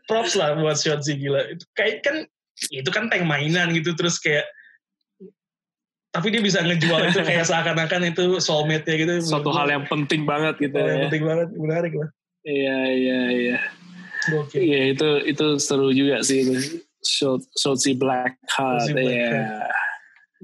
[0.06, 2.16] props lah buat Shotzi gila itu kayak kan
[2.70, 4.44] itu kan tank mainan gitu terus kayak
[6.14, 10.54] tapi dia bisa ngejual itu kayak seakan-akan itu soulmate-nya gitu Suatu hal yang penting banget
[10.62, 11.04] gitu Hal yang ya.
[11.10, 12.08] penting banget menarik lah
[12.44, 13.58] Iya, iya, iya.
[14.54, 16.54] Iya, itu itu seru juga sih itu.
[17.04, 18.88] Shot, Shotzi Blackheart.
[18.88, 18.94] Iya.
[18.96, 19.82] Blackheart.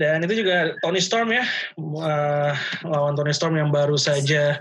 [0.00, 1.44] Dan itu juga Tony Storm ya,
[1.76, 2.52] uh,
[2.88, 4.56] lawan Tony Storm yang baru saja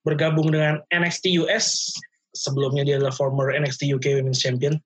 [0.00, 1.92] bergabung dengan NXT US.
[2.32, 4.80] Sebelumnya dia adalah former NXT UK Women's Champion.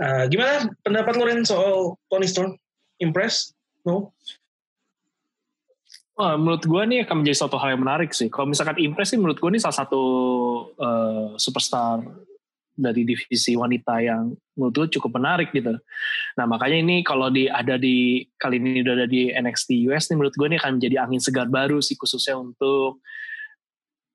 [0.00, 2.56] Uh, gimana pendapat lo Ren soal Tony Storm?
[3.04, 3.52] Impressed?
[3.84, 4.16] No?
[6.18, 8.26] Wah, menurut gue nih akan menjadi suatu hal yang menarik sih.
[8.26, 10.02] Kalau misalkan Impress sih menurut gue ini salah satu
[10.74, 12.02] eh, superstar
[12.78, 15.74] dari divisi wanita yang menurut gue cukup menarik gitu.
[16.38, 20.16] Nah makanya ini kalau di ada di kali ini udah ada di NXT US nih
[20.16, 23.02] menurut gue ini akan menjadi angin segar baru sih khususnya untuk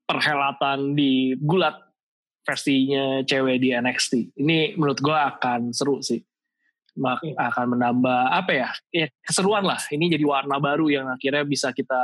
[0.08, 1.76] perhelatan di gulat
[2.48, 4.40] versinya cewek di NXT.
[4.40, 6.24] Ini menurut gue akan seru sih.
[6.94, 8.70] Mak- akan menambah apa ya?
[8.94, 9.82] Ya keseruan lah.
[9.90, 11.98] Ini jadi warna baru yang akhirnya bisa kita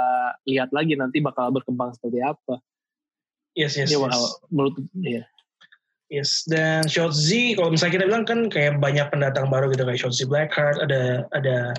[0.49, 2.57] lihat lagi nanti bakal berkembang seperti apa.
[3.53, 4.24] Yes, yes, Ini yes.
[4.49, 5.28] menurut ya.
[6.10, 10.26] Yes, dan Shotzi, kalau misalnya kita bilang kan kayak banyak pendatang baru gitu kayak Shotzi
[10.26, 11.78] Blackheart, ada ada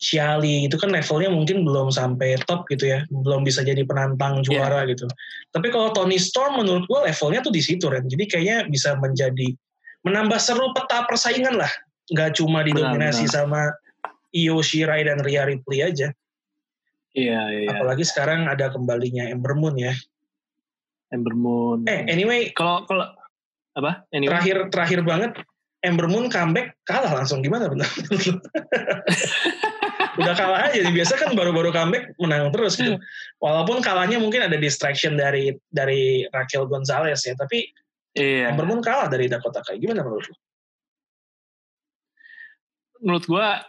[0.00, 4.84] Ciali, itu kan levelnya mungkin belum sampai top gitu ya, belum bisa jadi penantang juara
[4.88, 5.04] gitu.
[5.52, 9.52] Tapi kalau Tony Storm menurut gue levelnya tuh di situ Ren, jadi kayaknya bisa menjadi
[10.04, 11.68] menambah seru peta persaingan lah,
[12.12, 13.60] nggak cuma didominasi Benar, sama
[14.32, 16.08] Io Shirai dan Rhea Ripley aja.
[17.12, 17.68] Iya, iya.
[17.68, 19.92] Apalagi sekarang ada kembalinya Ember Moon ya.
[21.12, 21.84] Ember Moon.
[21.84, 23.10] Eh anyway, kalau kalau
[23.76, 24.04] apa?
[24.10, 24.30] Anyway.
[24.30, 25.32] terakhir terakhir banget
[25.80, 27.86] Ember Moon comeback kalah langsung gimana benar
[30.20, 33.00] udah kalah aja biasa kan baru-baru comeback menang terus gitu
[33.40, 37.70] walaupun kalahnya mungkin ada distraction dari dari Raquel Gonzalez ya tapi
[38.10, 38.50] Iya.
[38.50, 40.34] Ember Moon kalah dari Dakota Kai gimana menurut lu?
[43.00, 43.64] menurut gua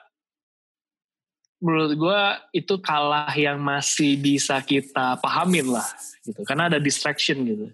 [1.63, 2.21] menurut gua
[2.51, 5.87] itu kalah yang masih bisa kita pahamin lah
[6.25, 7.71] gitu karena ada distraction gitu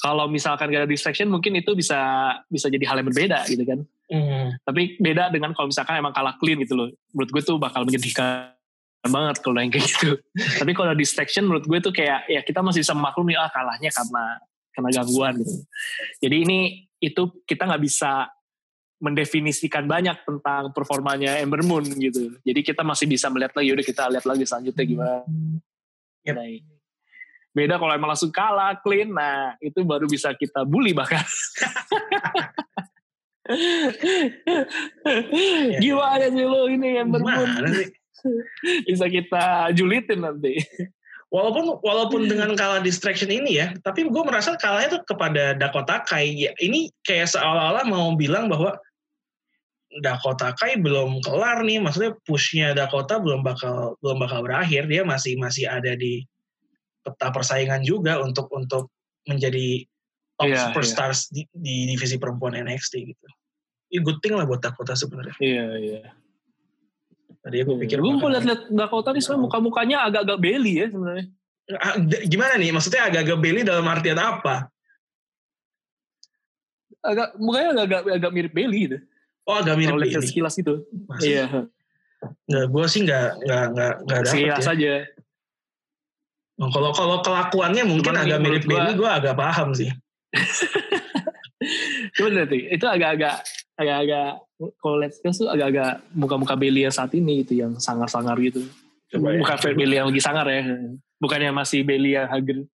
[0.00, 2.00] kalau misalkan gak ada distraction mungkin itu bisa
[2.48, 3.84] bisa jadi hal yang berbeda gitu kan.
[4.10, 6.88] Hmm, tapi beda dengan kalau misalkan emang kalah clean gitu loh.
[7.12, 8.56] Menurut gue tuh bakal menyedihkan
[9.06, 10.16] banget kalau yang kayak gitu.
[10.60, 14.24] Tapi kalau distraction menurut gue tuh kayak ya kita masih bisa memaklumi ah kalahnya karena
[14.76, 15.54] karena gangguan gitu.
[16.20, 16.58] Jadi ini
[17.00, 18.28] itu kita nggak bisa
[19.00, 22.36] mendefinisikan banyak tentang performanya Ember Moon gitu.
[22.44, 25.24] Jadi kita masih bisa melihat lagi udah kita lihat lagi selanjutnya gimana.
[26.28, 26.34] Yep.
[26.36, 26.46] Nah,
[27.50, 29.10] beda kalau emang langsung kalah clean.
[29.10, 31.22] Nah itu baru bisa kita bully bahkan.
[35.82, 37.10] Gimana sih lo ini yang
[37.74, 37.90] sih?
[38.86, 40.60] Bisa kita julitin nanti.
[41.30, 46.34] walaupun walaupun dengan kalah distraction ini ya tapi gue merasa kalahnya tuh kepada Dakota Kai.
[46.34, 48.74] Ya, ini kayak seolah-olah mau bilang bahwa
[50.02, 51.82] Dakota Kai belum kelar nih.
[51.82, 54.86] Maksudnya pushnya Dakota belum bakal belum bakal berakhir.
[54.86, 56.26] Dia masih masih ada di
[57.00, 58.92] peta persaingan juga untuk untuk
[59.24, 59.84] menjadi
[60.34, 63.26] top Iya, superstars di, di divisi perempuan NXT gitu.
[63.88, 65.36] Ya good thing lah buat Dakota sebenarnya.
[65.36, 66.00] Iya iya.
[67.40, 71.26] Tadi aku pikir Gue bakal- mau lihat-lihat Dakota nih sebenarnya muka-mukanya agak-agak belly ya sebenarnya.
[71.72, 72.70] Ah, d- gimana nih?
[72.70, 74.68] Maksudnya agak-agak belly dalam artian apa?
[77.00, 78.98] Agak mukanya agak agak mirip belly gitu.
[79.44, 80.28] Oh agak mirip Kalau lihat Bailey.
[80.28, 80.54] sekilas.
[81.08, 81.22] Masa?
[81.24, 81.44] Iya.
[82.46, 84.72] Nggak, gue sih nggak nggak nggak nggak dapet Sekilas ya.
[84.76, 84.92] aja.
[86.60, 89.88] Oh, Kalau kalau kelakuannya mungkin Cuman agak mirip Bailey, gue agak paham sih.
[92.20, 93.40] Lihat nih, itu agak-agak
[93.80, 94.44] agak-agak
[94.76, 98.60] kalau lihat sekilas tuh agak-agak muka-muka belly yang saat ini gitu yang sangar-sangar gitu.
[99.08, 99.40] Coba ya.
[99.40, 100.60] Bukan belly yang lagi sangar ya.
[101.16, 102.68] Bukannya masih belly yang hager.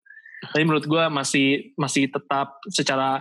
[0.48, 3.20] Tapi menurut gue masih masih tetap secara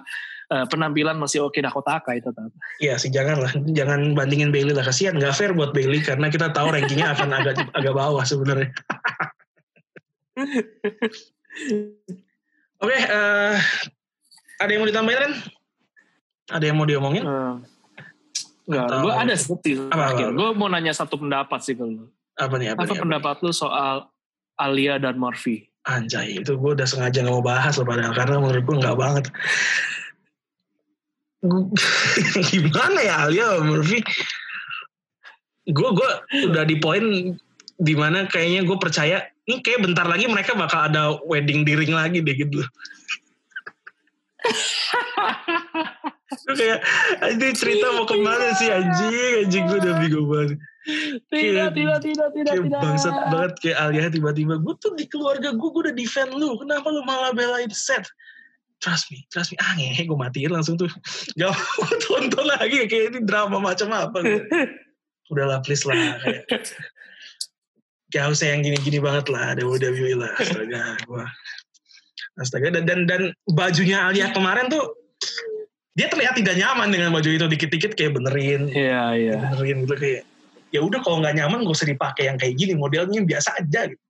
[0.51, 2.51] uh, penampilan masih oke Dakota Kai tetap.
[2.79, 6.51] Iya sih jangan lah, jangan bandingin Bailey lah kasihan nggak fair buat Bailey karena kita
[6.55, 8.71] tahu rankingnya akan agak agak bawah sebenarnya.
[10.33, 10.65] Oke,
[12.81, 13.53] okay, uh,
[14.59, 15.33] ada yang mau ditambahin kan?
[16.51, 17.23] Ada yang mau diomongin?
[17.23, 17.61] Uh,
[18.65, 19.77] enggak, gue ada sih.
[20.33, 22.09] Gue mau nanya satu pendapat sih kalau.
[22.33, 22.73] Apa nih?
[22.73, 23.45] Apa, apa nih, pendapat apa?
[23.45, 24.09] lu soal
[24.57, 25.69] Alia dan Murphy?
[25.83, 29.25] Anjay, itu gue udah sengaja gak mau bahas loh padahal karena menurut gue gak banget.
[32.49, 33.99] Gimana ya Alia Murphy?
[35.67, 36.09] Gue gue
[36.49, 37.35] udah di poin
[37.77, 41.91] di mana kayaknya gue percaya ini kayak bentar lagi mereka bakal ada wedding di ring
[41.91, 42.63] lagi deh gitu.
[46.59, 46.83] kayak
[47.31, 52.29] ini cerita mau ke mana sih anjing anjing gue udah bingung banget tidak, tidak, tidak,
[52.35, 52.81] tidak, tidak.
[52.83, 56.91] Bangsat banget kayak Alia tiba-tiba, gue tuh di keluarga gue, gue udah defend lu, kenapa
[56.91, 58.03] lu malah belain set?
[58.83, 59.57] Trust me, trust me.
[59.63, 60.91] Ah ngehe, gue matiin langsung tuh.
[61.39, 64.43] Gak mau tonton lagi, kayak ini drama macam apa.
[65.31, 66.19] Udahlah please lah.
[66.19, 66.67] Kayak,
[68.13, 70.31] gak usah yang gini-gini banget lah, ada WWE lah.
[70.41, 71.25] Astaga, gue.
[72.37, 74.93] Astaga, dan, dan, dan bajunya Alia kemarin tuh,
[75.97, 78.69] dia terlihat tidak nyaman dengan baju itu dikit-dikit kayak benerin.
[78.69, 79.29] Iya, yeah, iya.
[79.33, 79.39] Yeah.
[79.49, 80.21] Benerin gitu kayak
[80.73, 84.01] ya udah kalau nggak nyaman gak usah dipakai yang kayak gini modelnya biasa aja gitu.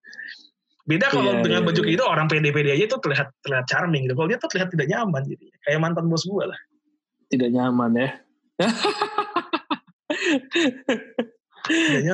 [0.83, 1.95] Beda kalau yeah, dengan yeah, baju yeah.
[1.95, 4.15] itu orang pede-pede aja itu terlihat terlihat charming gitu.
[4.19, 6.59] Kalau dia tuh terlihat tidak nyaman jadi kayak mantan bos gue lah.
[7.31, 8.09] Tidak nyaman ya.
[11.71, 12.13] Iya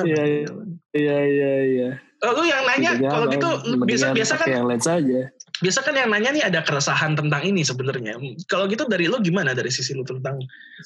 [0.94, 1.90] iya iya iya.
[2.20, 3.48] Lalu yang nanya kalau gitu
[3.82, 5.20] biasa biasa kan yang lain saja.
[5.60, 8.20] Biasa kan yang nanya nih ada keresahan tentang ini sebenarnya.
[8.46, 10.38] Kalau gitu dari lo gimana dari sisi lo tentang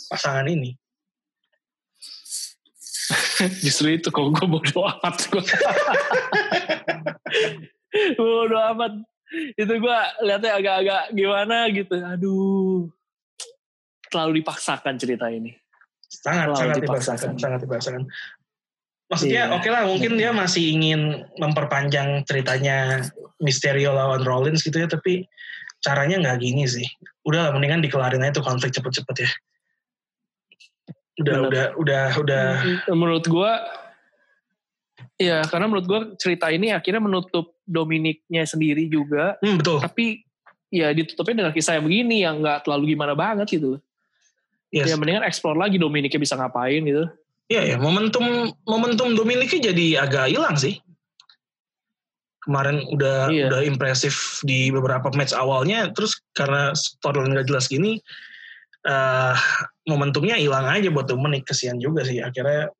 [0.08, 0.72] pasangan ini?
[3.64, 5.42] Justru itu kok gue bodo amat gue.
[8.18, 8.92] bodo amat.
[9.58, 11.94] Itu gue lihatnya agak-agak gimana gitu.
[12.00, 12.88] Aduh.
[14.08, 15.52] Terlalu dipaksakan cerita ini.
[16.06, 17.34] Sangat, sangat dipaksakan.
[17.36, 18.06] Sangat dipaksakan.
[19.12, 19.52] Maksudnya iya.
[19.52, 23.04] oke okay lah mungkin dia masih ingin memperpanjang ceritanya
[23.38, 24.88] Misterio lawan Rollins gitu ya.
[24.88, 25.28] Tapi
[25.84, 26.88] caranya nggak gini sih.
[27.28, 29.30] Udah lah mendingan dikelarin aja tuh konflik cepet-cepet ya
[31.14, 32.46] udah udah udah udah
[32.90, 33.62] menurut gua
[35.14, 40.26] ya karena menurut gua cerita ini akhirnya menutup Dominiknya sendiri juga hmm, betul tapi
[40.74, 43.78] ya ditutupnya dengan kisah yang begini yang nggak terlalu gimana banget gitu
[44.74, 44.90] yes.
[44.90, 47.06] ya mendingan explore lagi Dominiknya bisa ngapain gitu
[47.52, 50.80] Iya ya, momentum momentum Dominiknya jadi agak hilang sih.
[52.40, 53.48] Kemarin udah iya.
[53.48, 58.00] udah impresif di beberapa match awalnya, terus karena storyline nggak jelas gini,
[58.88, 59.36] uh,
[59.88, 62.20] momentumnya hilang aja buat Dominic kesian juga sih.
[62.20, 62.72] Akhirnya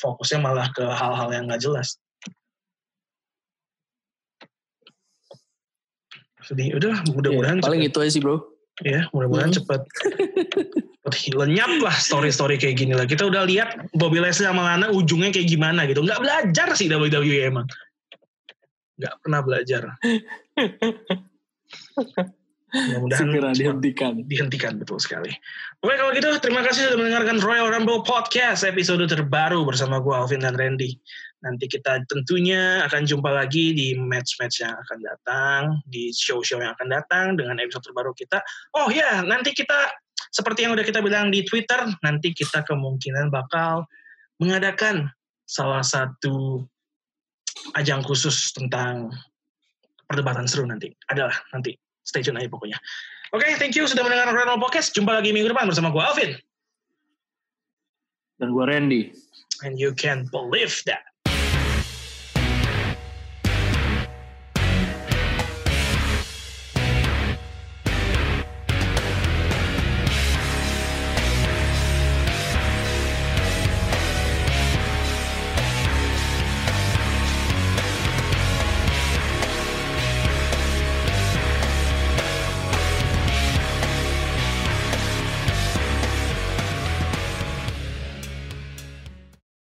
[0.00, 1.96] fokusnya malah ke hal-hal yang nggak jelas.
[6.44, 6.76] Sedih.
[6.76, 8.49] Udah mudah-mudahan ya, paling itu aja sih bro
[8.86, 9.58] ya mudah-mudahan hmm.
[9.62, 9.80] cepet.
[11.34, 13.08] Lenyap lah story-story kayak gini lah.
[13.08, 16.04] Kita udah lihat Bobby Leslie sama Lana ujungnya kayak gimana gitu.
[16.04, 17.66] Nggak belajar sih WWE emang.
[19.00, 19.96] Nggak pernah belajar
[22.70, 24.12] Mudah-mudahan segera dihentikan.
[24.26, 25.34] Dihentikan betul sekali.
[25.82, 30.46] Oke kalau gitu terima kasih sudah mendengarkan Royal Rumble Podcast episode terbaru bersama gue Alvin
[30.46, 30.94] dan Randy.
[31.40, 36.88] Nanti kita tentunya akan jumpa lagi di match-match yang akan datang, di show-show yang akan
[36.92, 38.44] datang dengan episode terbaru kita.
[38.76, 39.88] Oh ya, nanti kita
[40.30, 43.88] seperti yang udah kita bilang di Twitter, nanti kita kemungkinan bakal
[44.36, 45.08] mengadakan
[45.48, 46.62] salah satu
[47.74, 49.10] ajang khusus tentang
[50.06, 50.92] perdebatan seru nanti.
[51.08, 51.72] Adalah nanti
[52.10, 52.76] stay tune aja pokoknya.
[53.30, 54.90] Oke, okay, thank you sudah mendengarkan Renal Podcast.
[54.90, 56.30] Jumpa lagi minggu depan bersama gue Alvin.
[58.42, 59.02] Dan gue Randy.
[59.62, 61.09] And you can believe that.